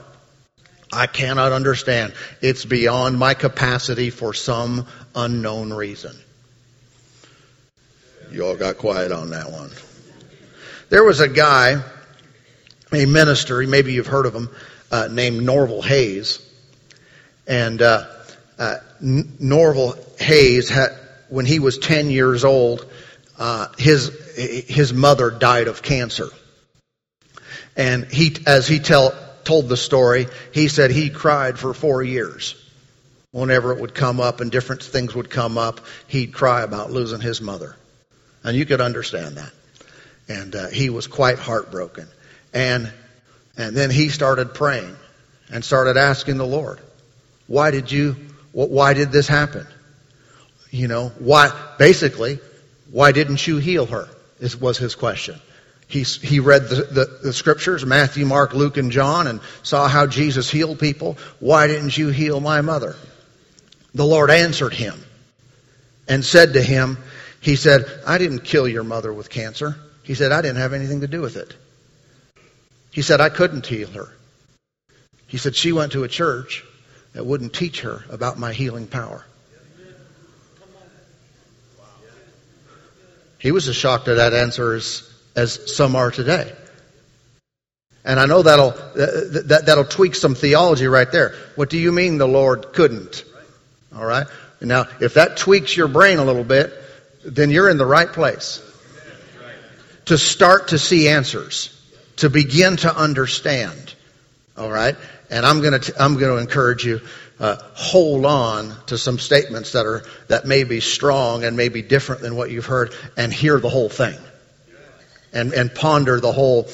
I 0.92 1.06
cannot 1.06 1.52
understand. 1.52 2.14
It's 2.40 2.64
beyond 2.64 3.18
my 3.18 3.34
capacity 3.34 4.10
for 4.10 4.32
some 4.34 4.86
unknown 5.14 5.72
reason. 5.72 6.16
You 8.32 8.46
all 8.46 8.56
got 8.56 8.78
quiet 8.78 9.12
on 9.12 9.30
that 9.30 9.50
one. 9.50 9.70
There 10.88 11.04
was 11.04 11.20
a 11.20 11.28
guy, 11.28 11.82
a 12.92 13.06
minister, 13.06 13.60
maybe 13.66 13.92
you've 13.92 14.06
heard 14.06 14.26
of 14.26 14.34
him, 14.34 14.48
uh, 14.90 15.08
named 15.10 15.42
Norvel 15.42 15.84
Hayes. 15.84 16.44
And 17.46 17.80
uh, 17.80 18.06
uh, 18.58 18.76
Norvel 19.02 19.96
Hayes, 20.20 20.68
had, 20.68 20.90
when 21.28 21.46
he 21.46 21.58
was 21.58 21.78
10 21.78 22.10
years 22.10 22.44
old, 22.44 22.86
uh, 23.38 23.68
his, 23.78 24.08
his 24.36 24.92
mother 24.92 25.30
died 25.30 25.68
of 25.68 25.82
cancer. 25.82 26.28
And 27.76 28.06
he, 28.06 28.36
as 28.46 28.66
he 28.66 28.80
tell, 28.80 29.14
told 29.44 29.68
the 29.68 29.76
story, 29.76 30.26
he 30.52 30.68
said 30.68 30.90
he 30.90 31.10
cried 31.10 31.58
for 31.58 31.72
four 31.72 32.02
years. 32.02 32.56
Whenever 33.30 33.72
it 33.72 33.80
would 33.80 33.94
come 33.94 34.20
up 34.20 34.40
and 34.40 34.50
different 34.50 34.82
things 34.82 35.14
would 35.14 35.30
come 35.30 35.58
up, 35.58 35.80
he'd 36.08 36.32
cry 36.32 36.62
about 36.62 36.90
losing 36.90 37.20
his 37.20 37.40
mother. 37.40 37.76
And 38.42 38.56
you 38.56 38.64
could 38.66 38.80
understand 38.80 39.36
that 39.36 39.52
and 40.28 40.54
uh, 40.54 40.68
he 40.68 40.90
was 40.90 41.06
quite 41.06 41.38
heartbroken. 41.38 42.06
And 42.52 42.92
and 43.56 43.76
then 43.76 43.90
he 43.90 44.08
started 44.08 44.54
praying 44.54 44.94
and 45.50 45.64
started 45.64 45.96
asking 45.96 46.36
the 46.36 46.46
Lord, 46.46 46.80
"Why 47.46 47.70
did 47.70 47.90
you? 47.90 48.16
Why 48.52 48.94
did 48.94 49.12
this 49.12 49.28
happen? 49.28 49.66
You 50.70 50.88
know, 50.88 51.12
why? 51.18 51.50
Basically, 51.78 52.38
why 52.90 53.12
didn't 53.12 53.46
you 53.46 53.58
heal 53.58 53.86
her?" 53.86 54.08
Was 54.60 54.78
his 54.78 54.94
question. 54.94 55.40
He, 55.88 56.02
he 56.02 56.38
read 56.38 56.68
the, 56.68 56.82
the, 56.82 57.18
the, 57.24 57.32
scriptures, 57.32 57.84
Matthew, 57.84 58.26
Mark, 58.26 58.52
Luke, 58.52 58.76
and 58.76 58.92
John, 58.92 59.26
and 59.26 59.40
saw 59.62 59.88
how 59.88 60.06
Jesus 60.06 60.50
healed 60.50 60.78
people. 60.78 61.16
Why 61.40 61.66
didn't 61.66 61.96
you 61.96 62.08
heal 62.08 62.40
my 62.40 62.60
mother? 62.60 62.94
The 63.94 64.04
Lord 64.04 64.30
answered 64.30 64.74
him 64.74 65.02
and 66.06 66.22
said 66.22 66.52
to 66.52 66.62
him, 66.62 66.98
He 67.40 67.56
said, 67.56 67.86
I 68.06 68.18
didn't 68.18 68.40
kill 68.40 68.68
your 68.68 68.84
mother 68.84 69.12
with 69.12 69.30
cancer. 69.30 69.76
He 70.02 70.14
said, 70.14 70.30
I 70.30 70.42
didn't 70.42 70.58
have 70.58 70.74
anything 70.74 71.00
to 71.00 71.08
do 71.08 71.22
with 71.22 71.36
it. 71.36 71.56
He 72.90 73.00
said, 73.00 73.20
I 73.22 73.30
couldn't 73.30 73.66
heal 73.66 73.88
her. 73.90 74.14
He 75.26 75.38
said, 75.38 75.56
she 75.56 75.72
went 75.72 75.92
to 75.92 76.04
a 76.04 76.08
church 76.08 76.64
that 77.18 77.24
wouldn't 77.24 77.52
teach 77.52 77.80
her 77.80 78.04
about 78.10 78.38
my 78.38 78.52
healing 78.52 78.86
power. 78.86 79.26
He 83.40 83.50
was 83.50 83.66
as 83.66 83.74
shocked 83.74 84.06
at 84.06 84.18
that 84.18 84.32
answer 84.32 84.74
as, 84.74 85.02
as 85.34 85.74
some 85.74 85.96
are 85.96 86.12
today. 86.12 86.52
And 88.04 88.20
I 88.20 88.26
know 88.26 88.42
that'll, 88.42 88.70
that, 88.70 89.62
that'll 89.66 89.84
tweak 89.84 90.14
some 90.14 90.36
theology 90.36 90.86
right 90.86 91.10
there. 91.10 91.34
What 91.56 91.70
do 91.70 91.78
you 91.78 91.90
mean 91.90 92.18
the 92.18 92.28
Lord 92.28 92.72
couldn't? 92.72 93.24
All 93.92 94.06
right? 94.06 94.28
Now, 94.60 94.84
if 95.00 95.14
that 95.14 95.38
tweaks 95.38 95.76
your 95.76 95.88
brain 95.88 96.20
a 96.20 96.24
little 96.24 96.44
bit, 96.44 96.72
then 97.24 97.50
you're 97.50 97.68
in 97.68 97.78
the 97.78 97.86
right 97.86 98.12
place 98.12 98.62
to 100.04 100.16
start 100.16 100.68
to 100.68 100.78
see 100.78 101.08
answers, 101.08 101.76
to 102.18 102.30
begin 102.30 102.76
to 102.76 102.96
understand. 102.96 103.96
All 104.56 104.70
right? 104.70 104.94
And 105.30 105.44
I'm 105.44 105.60
going 105.60 105.80
to, 105.80 106.02
I'm 106.02 106.14
going 106.18 106.36
to 106.36 106.38
encourage 106.38 106.84
you, 106.84 107.00
uh, 107.38 107.56
hold 107.74 108.24
on 108.24 108.74
to 108.86 108.96
some 108.96 109.18
statements 109.18 109.72
that 109.72 109.86
are, 109.86 110.04
that 110.28 110.46
may 110.46 110.64
be 110.64 110.80
strong 110.80 111.44
and 111.44 111.56
may 111.56 111.68
be 111.68 111.82
different 111.82 112.22
than 112.22 112.34
what 112.34 112.50
you've 112.50 112.66
heard 112.66 112.94
and 113.16 113.32
hear 113.32 113.60
the 113.60 113.68
whole 113.68 113.88
thing. 113.88 114.18
And, 115.32 115.52
and 115.52 115.74
ponder 115.74 116.20
the 116.20 116.32
whole, 116.32 116.68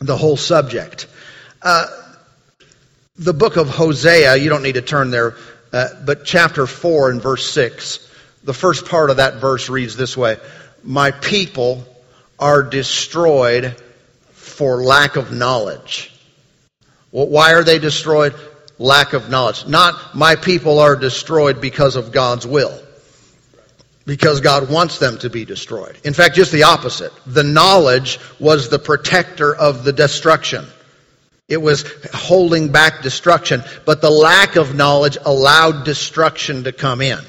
the 0.00 0.16
whole 0.16 0.38
subject. 0.38 1.06
Uh, 1.60 1.86
the 3.16 3.34
book 3.34 3.56
of 3.56 3.68
Hosea, 3.68 4.36
you 4.36 4.48
don't 4.48 4.62
need 4.62 4.74
to 4.74 4.82
turn 4.82 5.10
there, 5.10 5.36
uh, 5.72 5.88
but 6.04 6.24
chapter 6.24 6.66
4 6.66 7.10
and 7.10 7.22
verse 7.22 7.48
6, 7.50 8.10
the 8.42 8.54
first 8.54 8.86
part 8.86 9.10
of 9.10 9.18
that 9.18 9.34
verse 9.34 9.68
reads 9.68 9.96
this 9.96 10.16
way 10.16 10.38
My 10.82 11.10
people 11.10 11.84
are 12.38 12.62
destroyed 12.62 13.76
for 14.32 14.82
lack 14.82 15.16
of 15.16 15.32
knowledge. 15.32 16.13
Why 17.14 17.54
are 17.54 17.62
they 17.62 17.78
destroyed? 17.78 18.34
Lack 18.76 19.12
of 19.12 19.30
knowledge. 19.30 19.68
Not 19.68 20.16
my 20.16 20.34
people 20.34 20.80
are 20.80 20.96
destroyed 20.96 21.60
because 21.60 21.94
of 21.94 22.10
God's 22.10 22.44
will. 22.44 22.76
Because 24.04 24.40
God 24.40 24.68
wants 24.68 24.98
them 24.98 25.18
to 25.18 25.30
be 25.30 25.44
destroyed. 25.44 25.96
In 26.02 26.12
fact, 26.12 26.34
just 26.34 26.50
the 26.50 26.64
opposite. 26.64 27.12
The 27.24 27.44
knowledge 27.44 28.18
was 28.40 28.68
the 28.68 28.80
protector 28.80 29.54
of 29.54 29.84
the 29.84 29.92
destruction. 29.92 30.66
It 31.48 31.58
was 31.58 31.84
holding 32.12 32.72
back 32.72 33.02
destruction, 33.02 33.62
but 33.84 34.00
the 34.00 34.10
lack 34.10 34.56
of 34.56 34.74
knowledge 34.74 35.16
allowed 35.24 35.84
destruction 35.84 36.64
to 36.64 36.72
come 36.72 37.00
in. 37.00 37.20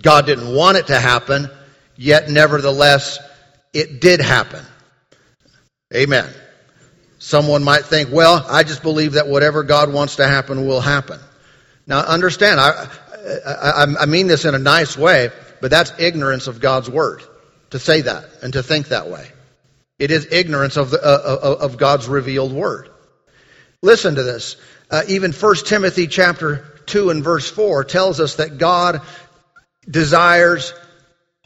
God 0.00 0.24
didn't 0.26 0.54
want 0.54 0.76
it 0.76 0.86
to 0.86 1.00
happen, 1.00 1.50
yet 1.96 2.30
nevertheless 2.30 3.18
it 3.72 4.00
did 4.00 4.20
happen. 4.20 4.64
Amen. 5.92 6.32
Someone 7.18 7.64
might 7.64 7.84
think, 7.84 8.10
well, 8.12 8.44
I 8.48 8.62
just 8.62 8.82
believe 8.82 9.14
that 9.14 9.26
whatever 9.26 9.64
God 9.64 9.92
wants 9.92 10.16
to 10.16 10.26
happen 10.26 10.66
will 10.66 10.80
happen. 10.80 11.18
Now, 11.86 12.00
understand, 12.00 12.60
I, 12.60 12.88
I, 13.46 13.86
I 14.00 14.06
mean 14.06 14.28
this 14.28 14.44
in 14.44 14.54
a 14.54 14.58
nice 14.58 14.96
way, 14.96 15.30
but 15.60 15.70
that's 15.70 15.92
ignorance 15.98 16.46
of 16.46 16.60
God's 16.60 16.88
word 16.88 17.22
to 17.70 17.78
say 17.78 18.02
that 18.02 18.24
and 18.42 18.52
to 18.52 18.62
think 18.62 18.88
that 18.88 19.08
way. 19.08 19.26
It 19.98 20.10
is 20.10 20.28
ignorance 20.30 20.76
of, 20.76 20.90
the, 20.90 21.02
uh, 21.02 21.38
uh 21.42 21.64
of 21.64 21.76
God's 21.76 22.06
revealed 22.06 22.52
word. 22.52 22.88
Listen 23.82 24.14
to 24.14 24.22
this. 24.22 24.56
Uh, 24.90 25.02
even 25.08 25.32
1 25.32 25.56
Timothy 25.66 26.06
chapter 26.06 26.64
2 26.86 27.10
and 27.10 27.22
verse 27.22 27.50
4 27.50 27.84
tells 27.84 28.20
us 28.20 28.36
that 28.36 28.58
God 28.58 29.02
desires 29.88 30.72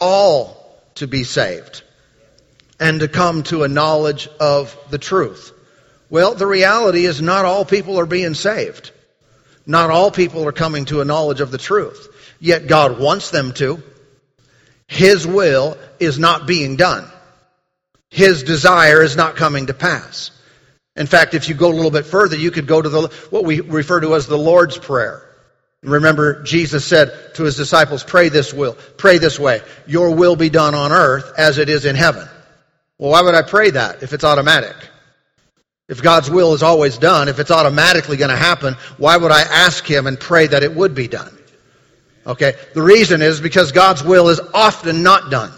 all 0.01 0.81
to 0.97 1.07
be 1.07 1.25
saved 1.25 1.83
and 2.79 3.01
to 3.01 3.09
come 3.09 3.43
to 3.45 3.63
a 3.63 3.69
knowledge 3.69 4.29
of 4.41 4.77
the 4.91 4.99
truth. 4.99 5.53
Well, 6.13 6.35
the 6.35 6.47
reality 6.47 7.07
is 7.07 7.23
not 7.23 7.47
all 7.47 7.65
people 7.65 7.99
are 7.99 8.05
being 8.05 8.35
saved. 8.35 8.91
Not 9.65 9.89
all 9.89 10.11
people 10.11 10.47
are 10.47 10.53
coming 10.53 10.85
to 10.85 11.01
a 11.01 11.07
knowledge 11.07 11.41
of 11.41 11.51
the 11.51 11.57
truth. 11.57 12.35
Yet 12.39 12.67
God 12.67 13.01
wants 13.01 13.31
them 13.31 13.55
to. 13.55 13.83
His 14.87 15.27
will 15.27 15.79
is 15.99 16.19
not 16.19 16.47
being 16.47 16.77
done. 16.77 17.11
His 18.11 18.43
desire 18.43 19.03
is 19.03 19.17
not 19.17 19.37
coming 19.37 19.69
to 19.69 19.73
pass. 19.75 20.33
In 20.97 21.07
fact, 21.07 21.33
if 21.33 21.49
you 21.49 21.55
go 21.55 21.71
a 21.71 21.73
little 21.73 21.91
bit 21.91 22.05
further, 22.05 22.37
you 22.37 22.51
could 22.51 22.67
go 22.67 22.83
to 22.83 22.91
the, 22.91 23.09
what 23.31 23.47
we 23.47 23.63
refer 23.63 24.03
to 24.03 24.15
as 24.15 24.27
the 24.27 24.37
Lord's 24.37 24.77
Prayer. 24.77 25.27
Remember, 25.83 26.43
Jesus 26.43 26.85
said 26.85 27.35
to 27.37 27.45
his 27.45 27.57
disciples, 27.57 28.05
pray 28.05 28.29
this 28.29 28.53
will, 28.53 28.77
pray 28.99 29.17
this 29.17 29.41
way. 29.41 29.63
Your 29.87 30.15
will 30.15 30.37
be 30.37 30.51
done 30.51 30.75
on 30.75 30.93
earth 30.93 31.33
as 31.39 31.57
it 31.57 31.71
is 31.71 31.87
in 31.87 31.97
heaven. 31.97 32.29
Well, 32.99 33.13
why 33.13 33.23
would 33.23 33.35
I 33.35 33.41
pray 33.41 33.71
that 33.71 34.03
if 34.03 34.13
it's 34.13 34.25
automatic? 34.25 34.77
If 35.89 36.03
God's 36.03 36.31
will 36.31 36.55
is 36.55 36.63
always 36.63 36.97
done, 36.99 37.29
if 37.29 37.39
it's 37.39 37.51
automatically 37.51 38.17
going 38.17 38.31
to 38.31 38.37
happen, 38.37 38.75
why 38.99 39.17
would 39.17 39.33
I 39.33 39.43
ask 39.43 39.85
Him 39.85 40.07
and 40.07 40.19
pray 40.19 40.47
that 40.47 40.63
it 40.63 40.75
would 40.75 40.95
be 40.95 41.09
done? 41.09 41.37
Okay? 42.27 42.55
The 42.75 42.83
reason 42.83 43.21
is 43.23 43.41
because 43.41 43.73
God's 43.73 44.03
will 44.03 44.29
is 44.29 44.41
often 44.55 45.03
not 45.03 45.31
done. 45.31 45.53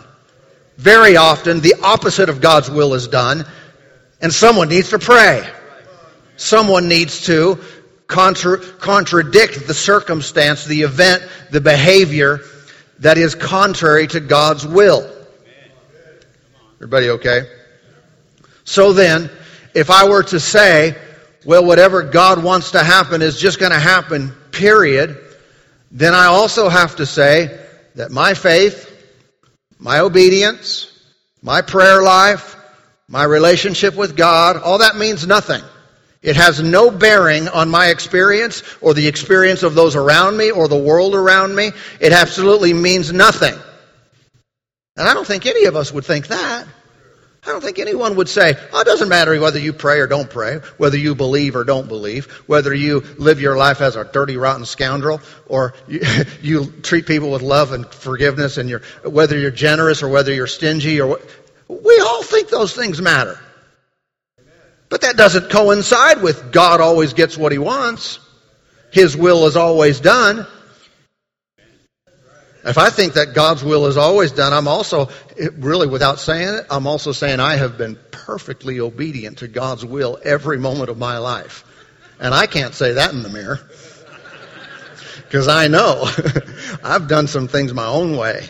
Very 0.76 1.16
often, 1.16 1.60
the 1.60 1.74
opposite 1.82 2.28
of 2.28 2.40
God's 2.40 2.70
will 2.70 2.94
is 2.94 3.06
done, 3.06 3.44
and 4.20 4.32
someone 4.32 4.68
needs 4.68 4.90
to 4.90 4.98
pray. 4.98 5.48
Someone 6.36 6.88
needs 6.88 7.26
to 7.26 7.60
contra- 8.08 8.58
contradict 8.58 9.66
the 9.66 9.74
circumstance, 9.74 10.64
the 10.64 10.82
event, 10.82 11.22
the 11.50 11.60
behavior 11.60 12.40
that 13.00 13.18
is 13.18 13.34
contrary 13.34 14.06
to 14.08 14.20
God's 14.20 14.66
will. 14.66 15.08
Everybody 16.76 17.10
okay? 17.10 17.42
So 18.64 18.92
then, 18.92 19.30
if 19.74 19.90
I 19.90 20.08
were 20.08 20.22
to 20.24 20.40
say, 20.40 20.96
well, 21.44 21.64
whatever 21.64 22.02
God 22.02 22.42
wants 22.42 22.72
to 22.72 22.82
happen 22.82 23.22
is 23.22 23.38
just 23.38 23.58
going 23.58 23.72
to 23.72 23.78
happen, 23.78 24.32
period, 24.50 25.18
then 25.90 26.14
I 26.14 26.26
also 26.26 26.68
have 26.68 26.96
to 26.96 27.06
say 27.06 27.60
that 27.96 28.10
my 28.10 28.34
faith, 28.34 28.90
my 29.78 30.00
obedience, 30.00 30.90
my 31.42 31.60
prayer 31.60 32.02
life, 32.02 32.56
my 33.08 33.24
relationship 33.24 33.94
with 33.94 34.16
God, 34.16 34.56
all 34.56 34.78
that 34.78 34.96
means 34.96 35.26
nothing. 35.26 35.62
It 36.22 36.36
has 36.36 36.62
no 36.62 36.90
bearing 36.90 37.48
on 37.48 37.68
my 37.68 37.88
experience 37.88 38.62
or 38.80 38.94
the 38.94 39.06
experience 39.06 39.62
of 39.62 39.74
those 39.74 39.94
around 39.94 40.38
me 40.38 40.50
or 40.50 40.68
the 40.68 40.78
world 40.78 41.14
around 41.14 41.54
me. 41.54 41.70
It 42.00 42.12
absolutely 42.12 42.72
means 42.72 43.12
nothing. 43.12 43.54
And 44.96 45.06
I 45.06 45.12
don't 45.12 45.26
think 45.26 45.44
any 45.44 45.66
of 45.66 45.76
us 45.76 45.92
would 45.92 46.06
think 46.06 46.28
that. 46.28 46.66
I 47.46 47.50
don't 47.50 47.62
think 47.62 47.78
anyone 47.78 48.16
would 48.16 48.28
say, 48.28 48.54
oh, 48.72 48.80
it 48.80 48.84
doesn't 48.84 49.08
matter 49.10 49.38
whether 49.38 49.58
you 49.58 49.74
pray 49.74 50.00
or 50.00 50.06
don't 50.06 50.30
pray, 50.30 50.60
whether 50.78 50.96
you 50.96 51.14
believe 51.14 51.56
or 51.56 51.64
don't 51.64 51.88
believe, 51.88 52.26
whether 52.46 52.72
you 52.72 53.00
live 53.18 53.38
your 53.40 53.56
life 53.56 53.82
as 53.82 53.96
a 53.96 54.04
dirty, 54.04 54.38
rotten 54.38 54.64
scoundrel, 54.64 55.20
or 55.46 55.74
you, 55.86 56.00
you 56.42 56.66
treat 56.66 57.06
people 57.06 57.30
with 57.30 57.42
love 57.42 57.72
and 57.72 57.86
forgiveness, 57.86 58.56
and 58.56 58.70
you're, 58.70 58.82
whether 59.04 59.38
you're 59.38 59.50
generous 59.50 60.02
or 60.02 60.08
whether 60.08 60.32
you're 60.32 60.46
stingy, 60.46 61.02
or 61.02 61.20
we 61.68 62.00
all 62.00 62.22
think 62.22 62.48
those 62.48 62.74
things 62.74 63.02
matter. 63.02 63.38
But 64.88 65.02
that 65.02 65.16
doesn't 65.16 65.50
coincide 65.50 66.22
with 66.22 66.52
God 66.52 66.80
always 66.80 67.12
gets 67.12 67.36
what 67.36 67.52
he 67.52 67.58
wants. 67.58 68.20
His 68.90 69.16
will 69.16 69.46
is 69.46 69.56
always 69.56 70.00
done. 70.00 70.46
If 72.64 72.78
I 72.78 72.88
think 72.88 73.14
that 73.14 73.34
God's 73.34 73.62
will 73.62 73.86
is 73.86 73.98
always 73.98 74.32
done, 74.32 74.54
I'm 74.54 74.68
also, 74.68 75.10
really 75.58 75.86
without 75.86 76.18
saying 76.18 76.54
it, 76.54 76.66
I'm 76.70 76.86
also 76.86 77.12
saying 77.12 77.38
I 77.38 77.56
have 77.56 77.76
been 77.76 77.98
perfectly 78.10 78.80
obedient 78.80 79.38
to 79.38 79.48
God's 79.48 79.84
will 79.84 80.18
every 80.22 80.58
moment 80.58 80.88
of 80.88 80.96
my 80.96 81.18
life. 81.18 81.64
And 82.18 82.32
I 82.32 82.46
can't 82.46 82.74
say 82.74 82.92
that 82.94 83.12
in 83.12 83.22
the 83.22 83.28
mirror. 83.28 83.60
Because 85.16 85.46
I 85.46 85.68
know 85.68 86.08
I've 86.84 87.06
done 87.06 87.26
some 87.26 87.48
things 87.48 87.74
my 87.74 87.86
own 87.86 88.16
way 88.16 88.48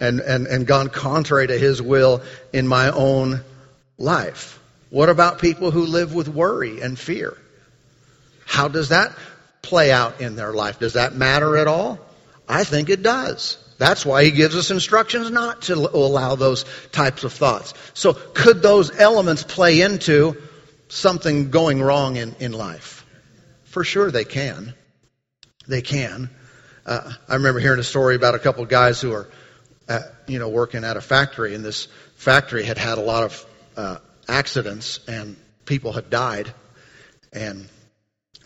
and, 0.00 0.18
and, 0.20 0.48
and 0.48 0.66
gone 0.66 0.88
contrary 0.88 1.46
to 1.46 1.56
His 1.56 1.80
will 1.80 2.22
in 2.52 2.66
my 2.66 2.90
own 2.90 3.42
life. 3.98 4.58
What 4.90 5.08
about 5.08 5.38
people 5.38 5.70
who 5.70 5.86
live 5.86 6.12
with 6.12 6.28
worry 6.28 6.80
and 6.80 6.98
fear? 6.98 7.36
How 8.46 8.66
does 8.66 8.88
that 8.88 9.16
play 9.62 9.92
out 9.92 10.20
in 10.20 10.34
their 10.34 10.52
life? 10.52 10.80
Does 10.80 10.94
that 10.94 11.14
matter 11.14 11.56
at 11.56 11.68
all? 11.68 12.00
I 12.52 12.64
think 12.64 12.90
it 12.90 13.02
does. 13.02 13.56
That's 13.78 14.04
why 14.04 14.24
he 14.24 14.30
gives 14.30 14.54
us 14.54 14.70
instructions 14.70 15.30
not 15.30 15.62
to 15.62 15.74
allow 15.74 16.36
those 16.36 16.64
types 16.92 17.24
of 17.24 17.32
thoughts. 17.32 17.72
So, 17.94 18.12
could 18.12 18.60
those 18.60 18.90
elements 18.96 19.42
play 19.42 19.80
into 19.80 20.36
something 20.88 21.50
going 21.50 21.80
wrong 21.80 22.16
in, 22.16 22.34
in 22.40 22.52
life? 22.52 23.06
For 23.64 23.84
sure 23.84 24.10
they 24.10 24.26
can. 24.26 24.74
They 25.66 25.80
can. 25.80 26.28
Uh, 26.84 27.12
I 27.26 27.34
remember 27.36 27.58
hearing 27.58 27.80
a 27.80 27.84
story 27.84 28.16
about 28.16 28.34
a 28.34 28.38
couple 28.38 28.62
of 28.62 28.68
guys 28.68 29.00
who 29.00 29.12
are, 29.12 29.28
at, 29.88 30.02
you 30.26 30.38
know, 30.38 30.50
working 30.50 30.84
at 30.84 30.98
a 30.98 31.00
factory, 31.00 31.54
and 31.54 31.64
this 31.64 31.88
factory 32.16 32.64
had 32.64 32.76
had 32.76 32.98
a 32.98 33.02
lot 33.02 33.22
of 33.24 33.46
uh, 33.76 33.98
accidents, 34.28 35.00
and 35.08 35.36
people 35.64 35.92
had 35.92 36.10
died, 36.10 36.52
and 37.32 37.66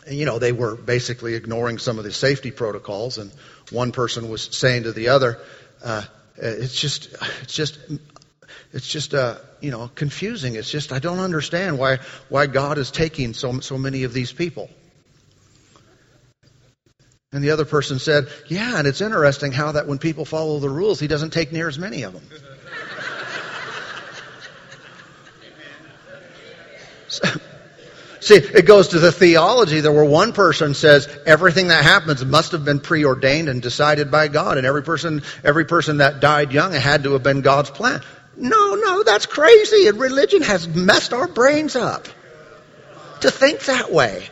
you 0.09 0.25
know 0.25 0.38
they 0.38 0.53
were 0.53 0.77
basically 0.77 1.35
ignoring 1.35 1.79
some 1.79 1.99
of 1.99 2.05
the 2.05 2.12
safety 2.12 2.53
protocols, 2.53 3.19
and 3.19 3.33
one 3.71 3.93
person 3.93 4.29
was 4.29 4.43
saying 4.43 4.85
to 4.85 4.93
the 4.93 5.09
other, 5.09 5.39
uh, 5.83 6.03
"It's 6.37 6.79
just, 6.79 7.15
it's 7.43 7.55
just." 7.55 7.79
It's 8.73 8.87
just, 8.87 9.15
uh, 9.15 9.37
you 9.61 9.71
know, 9.71 9.91
confusing. 9.95 10.57
It's 10.57 10.71
just 10.71 10.93
I 10.93 10.99
don't 10.99 11.21
understand 11.21 11.79
why 11.79 11.99
why 12.29 12.47
God 12.47 12.79
is 12.79 12.91
taking 12.91 13.33
so 13.33 13.61
so 13.61 13.79
many 13.79 14.03
of 14.03 14.13
these 14.13 14.33
people. 14.33 14.69
And 17.33 17.43
the 17.43 17.51
other 17.51 17.65
person 17.65 17.99
said, 17.99 18.29
"Yeah, 18.49 18.79
and 18.79 18.87
it's 18.87 19.01
interesting 19.01 19.53
how 19.53 19.73
that 19.73 19.87
when 19.87 19.99
people 19.99 20.25
follow 20.25 20.59
the 20.59 20.69
rules, 20.69 21.01
He 21.01 21.07
doesn't 21.07 21.31
take 21.31 21.53
near 21.53 21.69
as 21.69 21.79
many 21.79 22.03
of 22.03 22.13
them." 22.13 22.29
so, 27.09 27.29
See, 28.27 28.35
it 28.35 28.67
goes 28.67 28.89
to 28.89 28.99
the 28.99 29.12
theology 29.12 29.79
there 29.79 29.93
where 29.93 30.05
one 30.05 30.33
person 30.33 30.75
says 30.75 31.09
everything 31.27 31.69
that 31.69 31.85
happens 31.85 32.25
must 32.25 32.51
have 32.51 32.65
been 32.65 32.81
preordained 32.81 33.49
and 33.49 33.62
decided 33.62 34.11
by 34.11 34.27
God, 34.27 34.59
and 34.59 34.67
every 34.67 34.83
person, 34.83 35.23
every 35.45 35.65
person 35.65 35.99
that 35.99 36.19
died 36.19 36.51
young 36.53 36.73
had 36.73 37.05
to 37.05 37.12
have 37.12 37.23
been 37.23 37.41
God's 37.41 37.71
plan. 37.71 38.03
No, 38.37 38.75
no, 38.75 39.05
that's 39.05 39.27
crazy, 39.27 39.87
and 39.87 40.01
religion 40.01 40.43
has 40.43 40.67
messed 40.67 41.12
our 41.12 41.29
brains 41.29 41.77
up 41.77 42.09
to 43.21 43.31
think 43.31 43.61
that 43.67 43.93
way. 43.93 44.29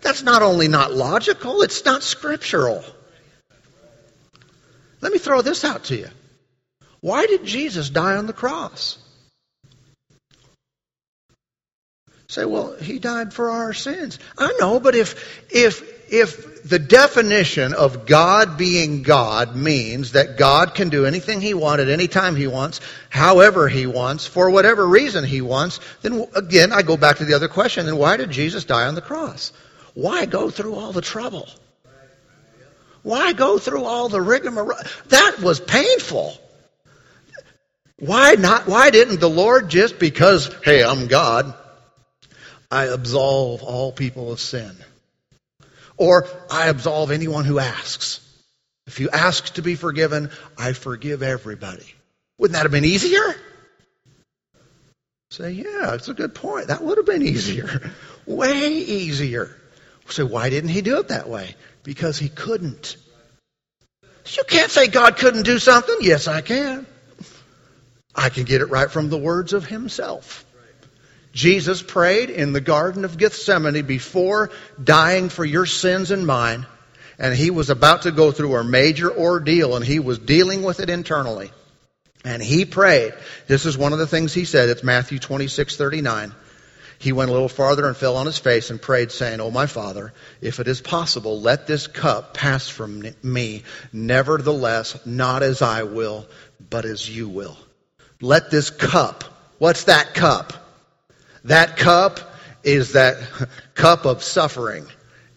That's 0.00 0.24
not 0.24 0.42
only 0.42 0.66
not 0.66 0.92
logical, 0.92 1.62
it's 1.62 1.84
not 1.84 2.02
scriptural. 2.02 2.84
Let 5.00 5.12
me 5.12 5.20
throw 5.20 5.42
this 5.42 5.64
out 5.64 5.84
to 5.84 5.96
you. 5.96 6.08
Why 6.98 7.26
did 7.26 7.44
Jesus 7.44 7.88
die 7.88 8.16
on 8.16 8.26
the 8.26 8.32
cross? 8.32 8.98
Say, 12.32 12.46
well, 12.46 12.74
he 12.76 12.98
died 12.98 13.34
for 13.34 13.50
our 13.50 13.74
sins. 13.74 14.18
I 14.38 14.54
know, 14.58 14.80
but 14.80 14.94
if, 14.94 15.44
if, 15.50 16.10
if 16.10 16.62
the 16.62 16.78
definition 16.78 17.74
of 17.74 18.06
God 18.06 18.56
being 18.56 19.02
God 19.02 19.54
means 19.54 20.12
that 20.12 20.38
God 20.38 20.74
can 20.74 20.88
do 20.88 21.04
anything 21.04 21.42
he 21.42 21.52
wants 21.52 21.82
at 21.82 21.90
any 21.90 22.08
time 22.08 22.34
he 22.34 22.46
wants, 22.46 22.80
however 23.10 23.68
he 23.68 23.86
wants, 23.86 24.26
for 24.26 24.48
whatever 24.48 24.86
reason 24.86 25.24
he 25.24 25.42
wants, 25.42 25.80
then 26.00 26.26
again, 26.34 26.72
I 26.72 26.80
go 26.80 26.96
back 26.96 27.18
to 27.18 27.26
the 27.26 27.34
other 27.34 27.48
question, 27.48 27.84
then 27.84 27.98
why 27.98 28.16
did 28.16 28.30
Jesus 28.30 28.64
die 28.64 28.86
on 28.86 28.94
the 28.94 29.02
cross? 29.02 29.52
Why 29.92 30.24
go 30.24 30.48
through 30.48 30.76
all 30.76 30.92
the 30.92 31.02
trouble? 31.02 31.50
Why 33.02 33.34
go 33.34 33.58
through 33.58 33.84
all 33.84 34.08
the 34.08 34.22
rigmarole? 34.22 34.78
That 35.08 35.40
was 35.40 35.60
painful. 35.60 36.38
Why 37.98 38.36
not? 38.36 38.66
Why 38.66 38.88
didn't 38.88 39.20
the 39.20 39.28
Lord 39.28 39.68
just 39.68 39.98
because, 39.98 40.50
hey, 40.64 40.82
I'm 40.82 41.08
God, 41.08 41.54
I 42.72 42.86
absolve 42.86 43.62
all 43.62 43.92
people 43.92 44.32
of 44.32 44.40
sin. 44.40 44.74
Or 45.98 46.26
I 46.50 46.68
absolve 46.68 47.10
anyone 47.10 47.44
who 47.44 47.58
asks. 47.58 48.26
If 48.86 48.98
you 48.98 49.10
ask 49.10 49.52
to 49.54 49.62
be 49.62 49.74
forgiven, 49.74 50.30
I 50.56 50.72
forgive 50.72 51.22
everybody. 51.22 51.94
Wouldn't 52.38 52.54
that 52.54 52.62
have 52.62 52.72
been 52.72 52.86
easier? 52.86 53.36
Say, 55.30 55.52
yeah, 55.52 55.92
it's 55.92 56.08
a 56.08 56.14
good 56.14 56.34
point. 56.34 56.68
That 56.68 56.82
would 56.82 56.96
have 56.96 57.04
been 57.04 57.22
easier. 57.22 57.92
Way 58.26 58.68
easier. 58.68 59.54
Say, 60.08 60.22
why 60.22 60.48
didn't 60.48 60.70
he 60.70 60.80
do 60.80 60.98
it 60.98 61.08
that 61.08 61.28
way? 61.28 61.54
Because 61.82 62.18
he 62.18 62.30
couldn't. 62.30 62.96
You 64.30 64.44
can't 64.44 64.70
say 64.70 64.86
God 64.88 65.18
couldn't 65.18 65.44
do 65.44 65.58
something. 65.58 65.96
Yes, 66.00 66.26
I 66.26 66.40
can. 66.40 66.86
I 68.14 68.30
can 68.30 68.44
get 68.44 68.62
it 68.62 68.66
right 68.66 68.90
from 68.90 69.10
the 69.10 69.18
words 69.18 69.52
of 69.52 69.66
himself. 69.66 70.46
Jesus 71.32 71.82
prayed 71.82 72.30
in 72.30 72.52
the 72.52 72.60
Garden 72.60 73.04
of 73.04 73.16
Gethsemane 73.16 73.86
before 73.86 74.50
dying 74.82 75.30
for 75.30 75.44
your 75.44 75.66
sins 75.66 76.10
and 76.10 76.26
mine, 76.26 76.66
and 77.18 77.34
he 77.34 77.50
was 77.50 77.70
about 77.70 78.02
to 78.02 78.12
go 78.12 78.32
through 78.32 78.56
a 78.56 78.64
major 78.64 79.10
ordeal, 79.10 79.76
and 79.76 79.84
he 79.84 79.98
was 79.98 80.18
dealing 80.18 80.62
with 80.62 80.80
it 80.80 80.90
internally. 80.90 81.50
And 82.24 82.42
he 82.42 82.64
prayed. 82.64 83.14
This 83.48 83.66
is 83.66 83.76
one 83.76 83.92
of 83.92 83.98
the 83.98 84.06
things 84.06 84.32
he 84.32 84.44
said. 84.44 84.68
It's 84.68 84.84
Matthew 84.84 85.18
26, 85.18 85.76
39. 85.76 86.32
He 86.98 87.10
went 87.10 87.30
a 87.30 87.32
little 87.32 87.48
farther 87.48 87.88
and 87.88 87.96
fell 87.96 88.16
on 88.16 88.26
his 88.26 88.38
face 88.38 88.70
and 88.70 88.80
prayed, 88.80 89.10
saying, 89.10 89.40
Oh, 89.40 89.50
my 89.50 89.66
Father, 89.66 90.12
if 90.40 90.60
it 90.60 90.68
is 90.68 90.80
possible, 90.80 91.40
let 91.40 91.66
this 91.66 91.88
cup 91.88 92.32
pass 92.32 92.68
from 92.68 93.02
me. 93.24 93.64
Nevertheless, 93.92 95.04
not 95.04 95.42
as 95.42 95.62
I 95.62 95.82
will, 95.82 96.28
but 96.70 96.84
as 96.84 97.08
you 97.08 97.28
will. 97.28 97.56
Let 98.20 98.52
this 98.52 98.70
cup, 98.70 99.24
what's 99.58 99.84
that 99.84 100.14
cup? 100.14 100.61
That 101.44 101.76
cup 101.76 102.20
is 102.62 102.92
that 102.92 103.18
cup 103.74 104.04
of 104.04 104.22
suffering 104.22 104.86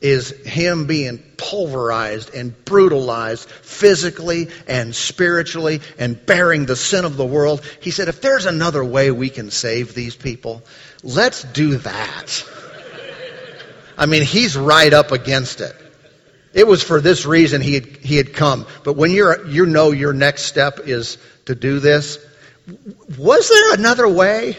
is 0.01 0.29
him 0.45 0.85
being 0.85 1.17
pulverized 1.37 2.33
and 2.35 2.53
brutalized 2.65 3.49
physically 3.49 4.49
and 4.67 4.95
spiritually 4.95 5.81
and 5.97 6.23
bearing 6.25 6.65
the 6.67 6.75
sin 6.75 7.05
of 7.05 7.17
the 7.17 7.25
world. 7.25 7.65
He 7.81 7.91
said, 7.91 8.07
if 8.07 8.21
there's 8.21 8.45
another 8.45 8.83
way 8.83 9.09
we 9.09 9.29
can 9.29 9.49
save 9.49 9.95
these 9.95 10.15
people, 10.15 10.63
let's 11.01 11.41
do 11.41 11.77
that. 11.77 12.45
I 13.97 14.05
mean, 14.05 14.23
he's 14.23 14.55
right 14.55 14.93
up 14.93 15.11
against 15.11 15.61
it. 15.61 15.75
It 16.53 16.67
was 16.67 16.83
for 16.83 17.01
this 17.01 17.25
reason 17.25 17.61
he 17.61 17.73
had, 17.73 17.85
he 17.85 18.17
had 18.17 18.33
come. 18.33 18.67
But 18.83 18.93
when 18.93 19.11
you're, 19.11 19.47
you 19.47 19.65
know 19.65 19.91
your 19.91 20.13
next 20.13 20.43
step 20.43 20.79
is 20.81 21.17
to 21.45 21.55
do 21.55 21.79
this, 21.79 22.23
was 23.17 23.49
there 23.49 23.73
another 23.73 24.07
way? 24.07 24.57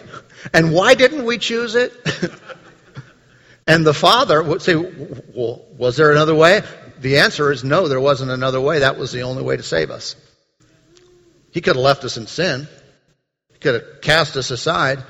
And 0.52 0.72
why 0.72 0.94
didn't 0.94 1.24
we 1.24 1.38
choose 1.38 1.74
it? 1.74 1.92
and 3.66 3.86
the 3.86 3.94
father 3.94 4.42
would 4.42 4.62
say, 4.62 4.74
well, 4.74 5.64
was 5.76 5.96
there 5.96 6.12
another 6.12 6.34
way? 6.34 6.62
The 7.00 7.18
answer 7.18 7.52
is 7.52 7.64
no, 7.64 7.88
there 7.88 8.00
wasn't 8.00 8.30
another 8.30 8.60
way. 8.60 8.80
That 8.80 8.98
was 8.98 9.12
the 9.12 9.22
only 9.22 9.42
way 9.42 9.56
to 9.56 9.62
save 9.62 9.90
us. 9.90 10.16
He 11.50 11.60
could 11.60 11.76
have 11.76 11.84
left 11.84 12.04
us 12.04 12.16
in 12.16 12.26
sin. 12.26 12.68
He 13.52 13.58
could 13.58 13.74
have 13.74 14.00
cast 14.00 14.36
us 14.36 14.50
aside 14.50 15.02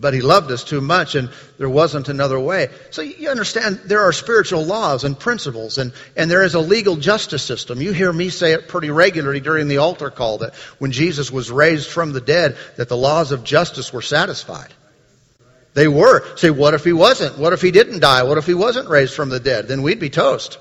but 0.00 0.14
he 0.14 0.20
loved 0.20 0.50
us 0.52 0.62
too 0.62 0.80
much 0.80 1.16
and 1.16 1.28
there 1.58 1.68
wasn't 1.68 2.08
another 2.08 2.38
way. 2.38 2.68
So 2.90 3.02
you 3.02 3.30
understand 3.30 3.80
there 3.84 4.02
are 4.02 4.12
spiritual 4.12 4.64
laws 4.64 5.02
and 5.02 5.18
principles 5.18 5.76
and, 5.78 5.92
and 6.16 6.30
there 6.30 6.44
is 6.44 6.54
a 6.54 6.60
legal 6.60 6.96
justice 6.96 7.42
system. 7.42 7.82
You 7.82 7.92
hear 7.92 8.12
me 8.12 8.28
say 8.28 8.52
it 8.52 8.68
pretty 8.68 8.90
regularly 8.90 9.40
during 9.40 9.66
the 9.66 9.78
altar 9.78 10.10
call 10.10 10.38
that 10.38 10.54
when 10.78 10.92
Jesus 10.92 11.32
was 11.32 11.50
raised 11.50 11.88
from 11.88 12.12
the 12.12 12.20
dead, 12.20 12.56
that 12.76 12.88
the 12.88 12.96
laws 12.96 13.32
of 13.32 13.42
justice 13.42 13.92
were 13.92 14.02
satisfied. 14.02 14.72
They 15.74 15.88
were. 15.88 16.36
Say, 16.36 16.50
what 16.50 16.74
if 16.74 16.84
he 16.84 16.92
wasn't? 16.92 17.38
What 17.38 17.52
if 17.52 17.60
he 17.60 17.72
didn't 17.72 18.00
die? 18.00 18.22
What 18.22 18.38
if 18.38 18.46
he 18.46 18.54
wasn't 18.54 18.88
raised 18.88 19.14
from 19.14 19.30
the 19.30 19.40
dead? 19.40 19.66
Then 19.66 19.82
we'd 19.82 20.00
be 20.00 20.10
toast. 20.10 20.58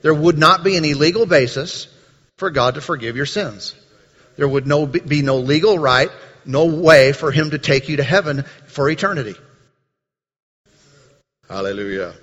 There 0.00 0.14
would 0.14 0.38
not 0.38 0.64
be 0.64 0.76
any 0.76 0.94
legal 0.94 1.26
basis 1.26 1.88
for 2.36 2.50
God 2.50 2.74
to 2.74 2.80
forgive 2.80 3.16
your 3.16 3.26
sins. 3.26 3.74
There 4.36 4.48
would 4.48 4.66
no, 4.66 4.86
be 4.86 5.22
no 5.22 5.38
legal 5.38 5.78
right 5.78 6.10
no 6.44 6.66
way 6.66 7.12
for 7.12 7.30
him 7.30 7.50
to 7.50 7.58
take 7.58 7.88
you 7.88 7.96
to 7.96 8.02
heaven 8.02 8.44
for 8.66 8.88
eternity. 8.88 9.34
Hallelujah. 11.48 12.14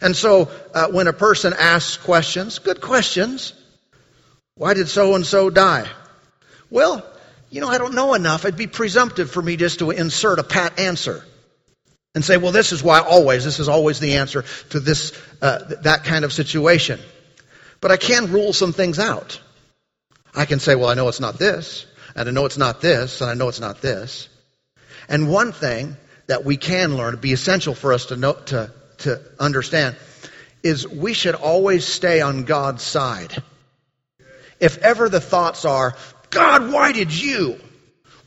And 0.00 0.16
so, 0.16 0.50
uh, 0.74 0.88
when 0.88 1.06
a 1.06 1.12
person 1.12 1.52
asks 1.52 1.96
questions, 1.96 2.58
good 2.58 2.80
questions, 2.80 3.52
why 4.54 4.74
did 4.74 4.88
so 4.88 5.14
and 5.14 5.26
so 5.26 5.50
die? 5.50 5.86
Well, 6.70 7.06
you 7.50 7.60
know, 7.60 7.68
I 7.68 7.78
don't 7.78 7.94
know 7.94 8.14
enough. 8.14 8.44
It'd 8.44 8.56
be 8.56 8.66
presumptive 8.66 9.30
for 9.30 9.42
me 9.42 9.56
just 9.56 9.80
to 9.80 9.90
insert 9.90 10.38
a 10.38 10.44
pat 10.44 10.78
answer 10.78 11.24
and 12.14 12.24
say, 12.24 12.36
well, 12.36 12.52
this 12.52 12.72
is 12.72 12.82
why 12.82 13.00
always, 13.00 13.44
this 13.44 13.60
is 13.60 13.68
always 13.68 14.00
the 14.00 14.16
answer 14.16 14.44
to 14.70 14.80
this, 14.80 15.12
uh, 15.42 15.58
that 15.82 16.04
kind 16.04 16.24
of 16.24 16.32
situation. 16.32 16.98
But 17.80 17.90
I 17.90 17.96
can 17.96 18.32
rule 18.32 18.52
some 18.52 18.72
things 18.72 18.98
out. 18.98 19.40
I 20.34 20.44
can 20.44 20.60
say, 20.60 20.74
well, 20.74 20.88
I 20.88 20.94
know 20.94 21.08
it's 21.08 21.20
not 21.20 21.38
this 21.38 21.86
and 22.20 22.28
I 22.28 22.32
know 22.32 22.44
it's 22.44 22.58
not 22.58 22.82
this, 22.82 23.22
and 23.22 23.30
I 23.30 23.34
know 23.34 23.48
it's 23.48 23.60
not 23.60 23.80
this. 23.80 24.28
And 25.08 25.30
one 25.30 25.52
thing 25.52 25.96
that 26.26 26.44
we 26.44 26.58
can 26.58 26.96
learn, 26.96 27.16
be 27.16 27.32
essential 27.32 27.74
for 27.74 27.94
us 27.94 28.06
to 28.06 28.16
know, 28.16 28.34
to, 28.34 28.70
to 28.98 29.22
understand, 29.38 29.96
is 30.62 30.86
we 30.86 31.14
should 31.14 31.34
always 31.34 31.86
stay 31.86 32.20
on 32.20 32.44
God's 32.44 32.82
side. 32.82 33.42
If 34.60 34.76
ever 34.78 35.08
the 35.08 35.20
thoughts 35.20 35.64
are, 35.64 35.96
God, 36.28 36.70
why 36.70 36.92
did 36.92 37.10
you? 37.10 37.58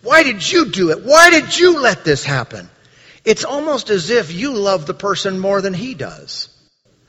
Why 0.01 0.23
did 0.23 0.51
you 0.51 0.71
do 0.71 0.89
it? 0.89 1.03
Why 1.03 1.29
did 1.29 1.57
you 1.57 1.79
let 1.79 2.03
this 2.03 2.25
happen? 2.25 2.69
It's 3.23 3.45
almost 3.45 3.91
as 3.91 4.09
if 4.09 4.33
you 4.33 4.53
love 4.53 4.87
the 4.87 4.95
person 4.95 5.37
more 5.37 5.61
than 5.61 5.75
he 5.75 5.93
does. 5.93 6.49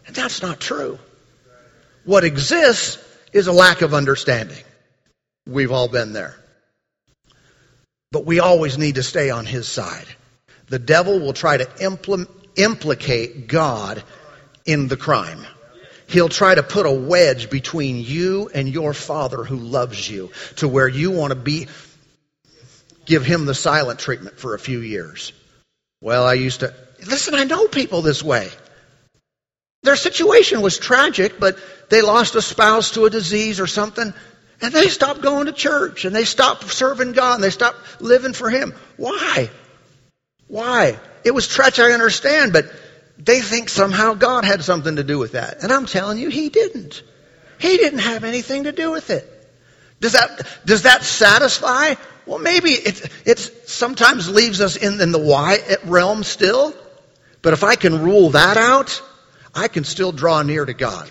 And 0.06 0.14
that's 0.14 0.42
not 0.42 0.60
true. 0.60 0.98
What 2.04 2.24
exists 2.24 2.98
is 3.32 3.46
a 3.46 3.52
lack 3.52 3.80
of 3.80 3.94
understanding. 3.94 4.62
We've 5.46 5.72
all 5.72 5.88
been 5.88 6.12
there. 6.12 6.36
But 8.14 8.24
we 8.24 8.38
always 8.38 8.78
need 8.78 8.94
to 8.94 9.02
stay 9.02 9.30
on 9.30 9.44
his 9.44 9.66
side. 9.66 10.06
The 10.68 10.78
devil 10.78 11.18
will 11.18 11.32
try 11.32 11.56
to 11.56 11.64
impl- 11.64 12.28
implicate 12.54 13.48
God 13.48 14.04
in 14.64 14.86
the 14.86 14.96
crime. 14.96 15.44
He'll 16.06 16.28
try 16.28 16.54
to 16.54 16.62
put 16.62 16.86
a 16.86 16.92
wedge 16.92 17.50
between 17.50 17.98
you 17.98 18.48
and 18.54 18.68
your 18.68 18.94
father 18.94 19.42
who 19.42 19.56
loves 19.56 20.08
you 20.08 20.30
to 20.58 20.68
where 20.68 20.86
you 20.86 21.10
want 21.10 21.32
to 21.32 21.34
be, 21.34 21.66
give 23.04 23.26
him 23.26 23.46
the 23.46 23.54
silent 23.54 23.98
treatment 23.98 24.38
for 24.38 24.54
a 24.54 24.60
few 24.60 24.78
years. 24.78 25.32
Well, 26.00 26.24
I 26.24 26.34
used 26.34 26.60
to, 26.60 26.72
listen, 27.04 27.34
I 27.34 27.42
know 27.42 27.66
people 27.66 28.00
this 28.00 28.22
way. 28.22 28.48
Their 29.82 29.96
situation 29.96 30.60
was 30.60 30.78
tragic, 30.78 31.40
but 31.40 31.58
they 31.90 32.00
lost 32.00 32.36
a 32.36 32.42
spouse 32.42 32.92
to 32.92 33.06
a 33.06 33.10
disease 33.10 33.58
or 33.58 33.66
something. 33.66 34.14
And 34.60 34.72
they 34.72 34.88
stopped 34.88 35.20
going 35.20 35.46
to 35.46 35.52
church 35.52 36.04
and 36.04 36.14
they 36.14 36.24
stopped 36.24 36.70
serving 36.70 37.12
God 37.12 37.34
and 37.34 37.44
they 37.44 37.50
stopped 37.50 38.00
living 38.00 38.32
for 38.32 38.48
Him. 38.48 38.74
Why? 38.96 39.50
Why? 40.46 40.98
It 41.24 41.32
was 41.32 41.48
tragic, 41.48 41.84
I 41.84 41.92
understand, 41.92 42.52
but 42.52 42.66
they 43.18 43.40
think 43.40 43.68
somehow 43.68 44.14
God 44.14 44.44
had 44.44 44.62
something 44.62 44.96
to 44.96 45.04
do 45.04 45.18
with 45.18 45.32
that. 45.32 45.62
And 45.62 45.72
I'm 45.72 45.86
telling 45.86 46.18
you, 46.18 46.28
He 46.28 46.48
didn't. 46.48 47.02
He 47.58 47.76
didn't 47.76 48.00
have 48.00 48.24
anything 48.24 48.64
to 48.64 48.72
do 48.72 48.90
with 48.90 49.10
it. 49.10 49.30
Does 50.00 50.12
that, 50.12 50.46
does 50.64 50.82
that 50.82 51.02
satisfy? 51.02 51.94
Well, 52.26 52.38
maybe 52.38 52.70
it, 52.70 53.10
it 53.24 53.38
sometimes 53.38 54.28
leaves 54.28 54.60
us 54.60 54.76
in, 54.76 55.00
in 55.00 55.12
the 55.12 55.18
why 55.18 55.58
realm 55.84 56.24
still. 56.24 56.74
But 57.42 57.52
if 57.52 57.64
I 57.64 57.74
can 57.76 58.02
rule 58.02 58.30
that 58.30 58.56
out, 58.56 59.02
I 59.54 59.68
can 59.68 59.84
still 59.84 60.12
draw 60.12 60.42
near 60.42 60.64
to 60.64 60.74
God. 60.74 61.10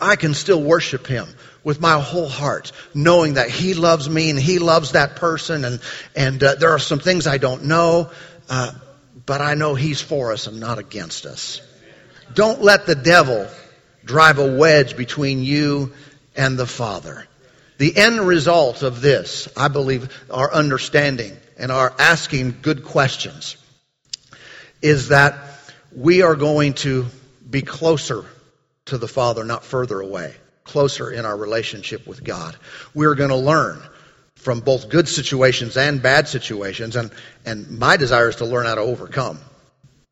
I 0.00 0.16
can 0.16 0.34
still 0.34 0.62
worship 0.62 1.06
Him 1.06 1.26
with 1.68 1.82
my 1.82 2.00
whole 2.00 2.30
heart, 2.30 2.72
knowing 2.94 3.34
that 3.34 3.50
He 3.50 3.74
loves 3.74 4.08
me 4.08 4.30
and 4.30 4.38
He 4.38 4.58
loves 4.58 4.92
that 4.92 5.16
person, 5.16 5.66
and 5.66 5.80
and 6.16 6.42
uh, 6.42 6.54
there 6.54 6.70
are 6.70 6.78
some 6.78 6.98
things 6.98 7.26
I 7.26 7.36
don't 7.36 7.64
know, 7.64 8.10
uh, 8.48 8.72
but 9.26 9.42
I 9.42 9.52
know 9.52 9.74
He's 9.74 10.00
for 10.00 10.32
us 10.32 10.46
and 10.46 10.60
not 10.60 10.78
against 10.78 11.26
us. 11.26 11.60
Don't 12.32 12.62
let 12.62 12.86
the 12.86 12.94
devil 12.94 13.46
drive 14.02 14.38
a 14.38 14.56
wedge 14.56 14.96
between 14.96 15.42
you 15.42 15.92
and 16.34 16.58
the 16.58 16.66
Father. 16.66 17.26
The 17.76 17.94
end 17.94 18.18
result 18.22 18.82
of 18.82 19.02
this, 19.02 19.46
I 19.54 19.68
believe, 19.68 20.08
our 20.30 20.50
understanding 20.50 21.36
and 21.58 21.70
our 21.70 21.92
asking 21.98 22.60
good 22.62 22.82
questions, 22.82 23.58
is 24.80 25.08
that 25.08 25.36
we 25.94 26.22
are 26.22 26.34
going 26.34 26.72
to 26.88 27.04
be 27.50 27.60
closer 27.60 28.24
to 28.86 28.96
the 28.96 29.06
Father, 29.06 29.44
not 29.44 29.66
further 29.66 30.00
away 30.00 30.34
closer 30.68 31.10
in 31.10 31.24
our 31.24 31.36
relationship 31.36 32.06
with 32.06 32.22
God. 32.22 32.56
We're 32.94 33.14
going 33.14 33.30
to 33.30 33.36
learn 33.36 33.82
from 34.36 34.60
both 34.60 34.88
good 34.88 35.08
situations 35.08 35.76
and 35.76 36.00
bad 36.00 36.28
situations, 36.28 36.94
and, 36.94 37.10
and 37.44 37.78
my 37.78 37.96
desire 37.96 38.28
is 38.28 38.36
to 38.36 38.44
learn 38.44 38.66
how 38.66 38.76
to 38.76 38.80
overcome 38.80 39.40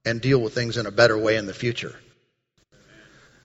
and 0.05 0.21
deal 0.21 0.40
with 0.40 0.55
things 0.55 0.77
in 0.77 0.87
a 0.87 0.90
better 0.90 1.16
way 1.16 1.37
in 1.37 1.47
the 1.47 1.55
future. 1.55 1.95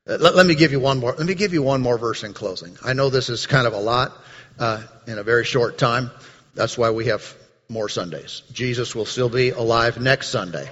Uh, 0.08 0.17
let, 0.19 0.36
let, 0.36 0.45
me 0.45 0.56
give 0.56 0.71
you 0.71 0.80
one 0.80 1.00
more. 1.00 1.13
Let 1.13 1.28
me 1.28 1.36
give 1.36 1.54
you 1.54 1.62
one 1.62 1.82
more 1.82 1.97
verse 1.97 2.24
in 2.24 2.34
closing. 2.34 2.76
I 2.84 2.93
know 2.93 3.10
this 3.10 3.30
is 3.30 3.45
kind 3.45 3.67
of 3.67 3.74
a 3.74 3.80
lot 3.80 4.12
uh, 4.58 4.82
in 5.06 5.19
a 5.19 5.24
very 5.24 5.45
short 5.45 5.78
time. 5.78 6.10
That's 6.56 6.78
why 6.78 6.89
we 6.89 7.06
have 7.06 7.36
more 7.69 7.88
Sundays. 7.88 8.41
Jesus 8.52 8.95
will 8.95 9.06
still 9.06 9.30
be 9.30 9.52
alive 9.52 10.00
next 10.00 10.30
Sunday. 10.30 10.69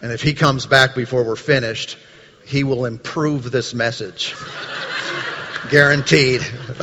And 0.00 0.12
if 0.12 0.22
he 0.22 0.34
comes 0.34 0.66
back 0.66 0.94
before 0.94 1.24
we're 1.24 1.36
finished, 1.36 1.96
he 2.48 2.64
will 2.64 2.86
improve 2.86 3.50
this 3.50 3.74
message. 3.74 4.34
Guaranteed. 5.70 6.40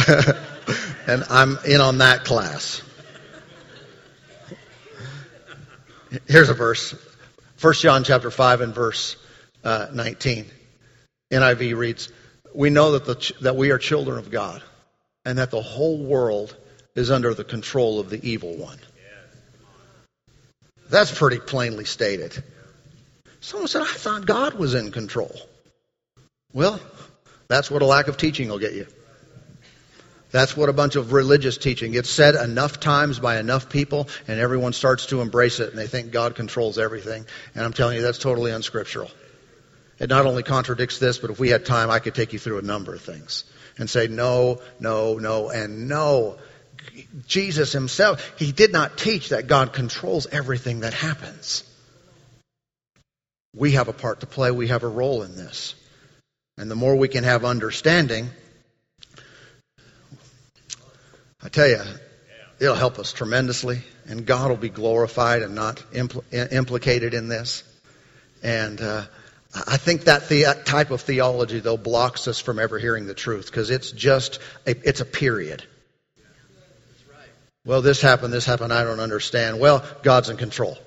and 1.08 1.24
I'm 1.28 1.58
in 1.66 1.82
on 1.82 1.98
that 1.98 2.24
class. 2.24 2.84
Here's 6.28 6.50
a 6.50 6.54
verse. 6.54 6.94
1 7.60 7.74
John 7.74 8.04
chapter 8.04 8.30
5 8.30 8.62
and 8.62 8.76
verse 8.76 9.18
uh, 9.64 9.88
19. 9.92 10.46
NIV 11.32 11.76
reads, 11.76 12.12
We 12.54 12.70
know 12.70 12.92
that, 12.92 13.06
the, 13.06 13.34
that 13.42 13.56
we 13.56 13.72
are 13.72 13.80
children 13.80 14.20
of 14.20 14.30
God 14.30 14.62
and 15.26 15.40
that 15.40 15.50
the 15.50 15.64
whole 15.64 15.98
world 15.98 16.56
is 16.94 17.10
under 17.10 17.34
the 17.34 17.44
control 17.44 18.00
of 18.00 18.12
the 18.12 18.24
evil 18.24 18.56
one. 18.56 18.78
That's 20.92 21.12
pretty 21.12 21.40
plainly 21.40 21.86
stated. 21.86 22.44
Someone 23.40 23.68
said, 23.68 23.82
I 23.82 23.86
thought 23.86 24.28
God 24.28 24.54
was 24.54 24.76
in 24.76 24.92
control. 24.92 25.36
Well, 26.56 26.80
that's 27.50 27.70
what 27.70 27.82
a 27.82 27.86
lack 27.86 28.08
of 28.08 28.16
teaching 28.16 28.48
will 28.48 28.60
get 28.60 28.74
you. 28.74 28.88
That's 30.32 30.56
what 30.56 30.70
a 30.70 30.74
bunch 30.74 30.96
of 30.96 31.12
religious 31.12 31.58
teaching 31.58 31.92
gets 31.92 32.10
said 32.10 32.34
enough 32.34 32.80
times 32.80 33.20
by 33.20 33.40
enough 33.40 33.70
people, 33.70 34.08
and 34.26 34.40
everyone 34.40 34.72
starts 34.72 35.08
to 35.08 35.20
embrace 35.20 35.60
it, 35.60 35.70
and 35.70 35.78
they 35.78 35.88
think 35.88 36.12
God 36.12 36.34
controls 36.36 36.80
everything. 36.80 37.26
And 37.56 37.66
I'm 37.66 37.74
telling 37.74 37.98
you, 37.98 38.02
that's 38.02 38.20
totally 38.20 38.52
unscriptural. 38.52 39.12
It 40.00 40.10
not 40.10 40.26
only 40.26 40.44
contradicts 40.44 40.98
this, 40.98 41.18
but 41.18 41.30
if 41.30 41.40
we 41.42 41.50
had 41.50 41.66
time, 41.66 41.92
I 41.92 42.00
could 42.00 42.16
take 42.16 42.32
you 42.32 42.40
through 42.40 42.60
a 42.60 42.62
number 42.62 42.96
of 42.96 43.02
things 43.02 43.44
and 43.78 43.90
say 43.90 44.08
no, 44.08 44.62
no, 44.80 45.18
no, 45.18 45.50
and 45.50 45.90
no. 45.90 46.38
Jesus 47.28 47.74
himself, 47.74 48.32
he 48.40 48.54
did 48.54 48.72
not 48.72 48.98
teach 48.98 49.30
that 49.30 49.48
God 49.48 49.74
controls 49.74 50.26
everything 50.28 50.82
that 50.82 50.94
happens. 50.94 51.66
We 53.54 53.74
have 53.74 53.90
a 53.90 53.94
part 53.94 54.22
to 54.22 54.26
play. 54.26 54.52
We 54.52 54.70
have 54.70 54.84
a 54.84 54.88
role 54.88 55.22
in 55.24 55.36
this. 55.36 55.76
And 56.58 56.72
the 56.72 56.76
more 56.76 56.96
we 56.96 57.08
can 57.08 57.24
have 57.24 57.44
understanding, 57.44 58.30
I 61.44 61.50
tell 61.50 61.68
you, 61.68 61.82
it'll 62.60 62.76
help 62.76 62.98
us 62.98 63.12
tremendously. 63.14 63.82
And 64.08 64.26
God 64.26 64.50
will 64.50 64.58
be 64.58 64.70
glorified 64.70 65.42
and 65.42 65.56
not 65.56 65.78
impl- 65.92 66.24
implicated 66.52 67.14
in 67.14 67.28
this. 67.28 67.64
And 68.44 68.80
uh, 68.80 69.06
I 69.68 69.78
think 69.78 70.06
that 70.06 70.30
the- 70.30 70.62
type 70.66 70.92
of 70.92 71.02
theology, 71.02 71.60
though, 71.60 71.78
blocks 71.78 72.28
us 72.28 72.40
from 72.40 72.60
ever 72.60 72.78
hearing 72.80 73.08
the 73.08 73.14
truth 73.14 73.48
because 73.48 73.70
it's 73.70 73.92
just 73.92 74.40
a, 74.68 74.72
it's 74.88 75.02
a 75.02 75.06
period. 75.06 75.64
Well, 77.66 77.82
this 77.82 78.00
happened, 78.00 78.32
this 78.32 78.46
happened, 78.46 78.72
I 78.72 78.84
don't 78.84 79.00
understand. 79.00 79.60
Well, 79.60 79.84
God's 80.04 80.30
in 80.30 80.38
control. 80.38 80.78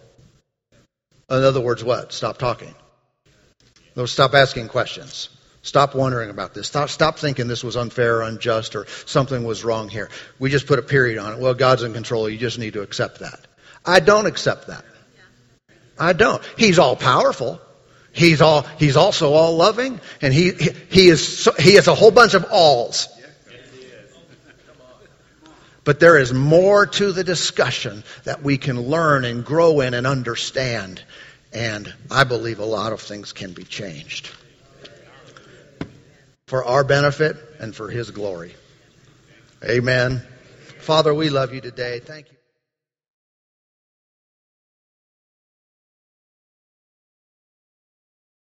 In 1.29 1.43
other 1.43 1.61
words, 1.61 1.83
what? 1.83 2.13
Stop 2.13 2.39
talking. 2.39 2.75
No, 3.97 4.07
stop 4.07 4.35
asking 4.35 4.69
questions. 4.69 5.29
Stop 5.63 5.95
wondering 5.95 6.31
about 6.31 6.55
this. 6.55 6.69
Stop, 6.69 6.89
stop 6.89 7.19
thinking 7.19 7.49
this 7.49 7.65
was 7.65 7.77
unfair 7.77 8.19
or 8.19 8.23
unjust 8.23 8.77
or 8.77 8.87
something 9.07 9.45
was 9.45 9.65
wrong 9.65 9.89
here. 9.89 10.09
We 10.39 10.51
just 10.51 10.67
put 10.67 10.79
a 10.79 10.83
period 10.83 11.19
on 11.19 11.35
it. 11.35 11.39
Well, 11.41 11.55
God's 11.55 11.83
in 11.83 11.93
control. 11.93 12.29
You 12.29 12.39
just 12.39 12.59
need 12.59 12.75
to 12.75 12.83
accept 12.83 13.21
that. 13.21 13.41
I 13.85 14.01
don't 14.01 14.27
accept 14.27 14.69
that. 14.69 14.85
I 15.99 16.13
don't. 16.13 16.43
He's 16.57 16.79
all 16.79 16.95
powerful. 16.95 17.61
He's 18.13 18.41
all. 18.41 18.63
He's 18.79 18.97
also 18.97 19.33
all 19.33 19.57
loving, 19.57 20.01
and 20.23 20.33
he 20.33 20.53
he, 20.53 20.71
he 20.91 21.09
is 21.09 21.39
so, 21.41 21.53
he 21.59 21.75
has 21.75 21.89
a 21.89 21.95
whole 21.95 22.11
bunch 22.11 22.35
of 22.35 22.45
alls. 22.51 23.09
But 25.85 26.01
there 26.01 26.19
is 26.19 26.33
more 26.33 26.87
to 26.87 27.13
the 27.13 27.25
discussion 27.25 28.05
that 28.25 28.43
we 28.43 28.59
can 28.59 28.81
learn 28.81 29.25
and 29.25 29.45
grow 29.45 29.81
in 29.81 29.95
and 29.95 30.07
understand. 30.07 31.03
And 31.53 31.93
I 32.11 32.25
believe 32.25 32.59
a 32.59 32.65
lot 32.65 32.93
of 32.93 33.01
things 33.01 33.33
can 33.33 33.53
be 33.53 33.65
changed 33.65 34.31
for 36.49 36.65
our 36.65 36.83
benefit 36.83 37.37
and 37.61 37.77
for 37.77 37.91
His 37.91 38.11
glory. 38.11 38.55
Amen. 39.63 40.23
Father, 40.79 41.13
we 41.13 41.29
love 41.29 41.53
you 41.53 41.61
today. 41.61 42.01
Thank 42.01 42.33
you. 42.33 42.38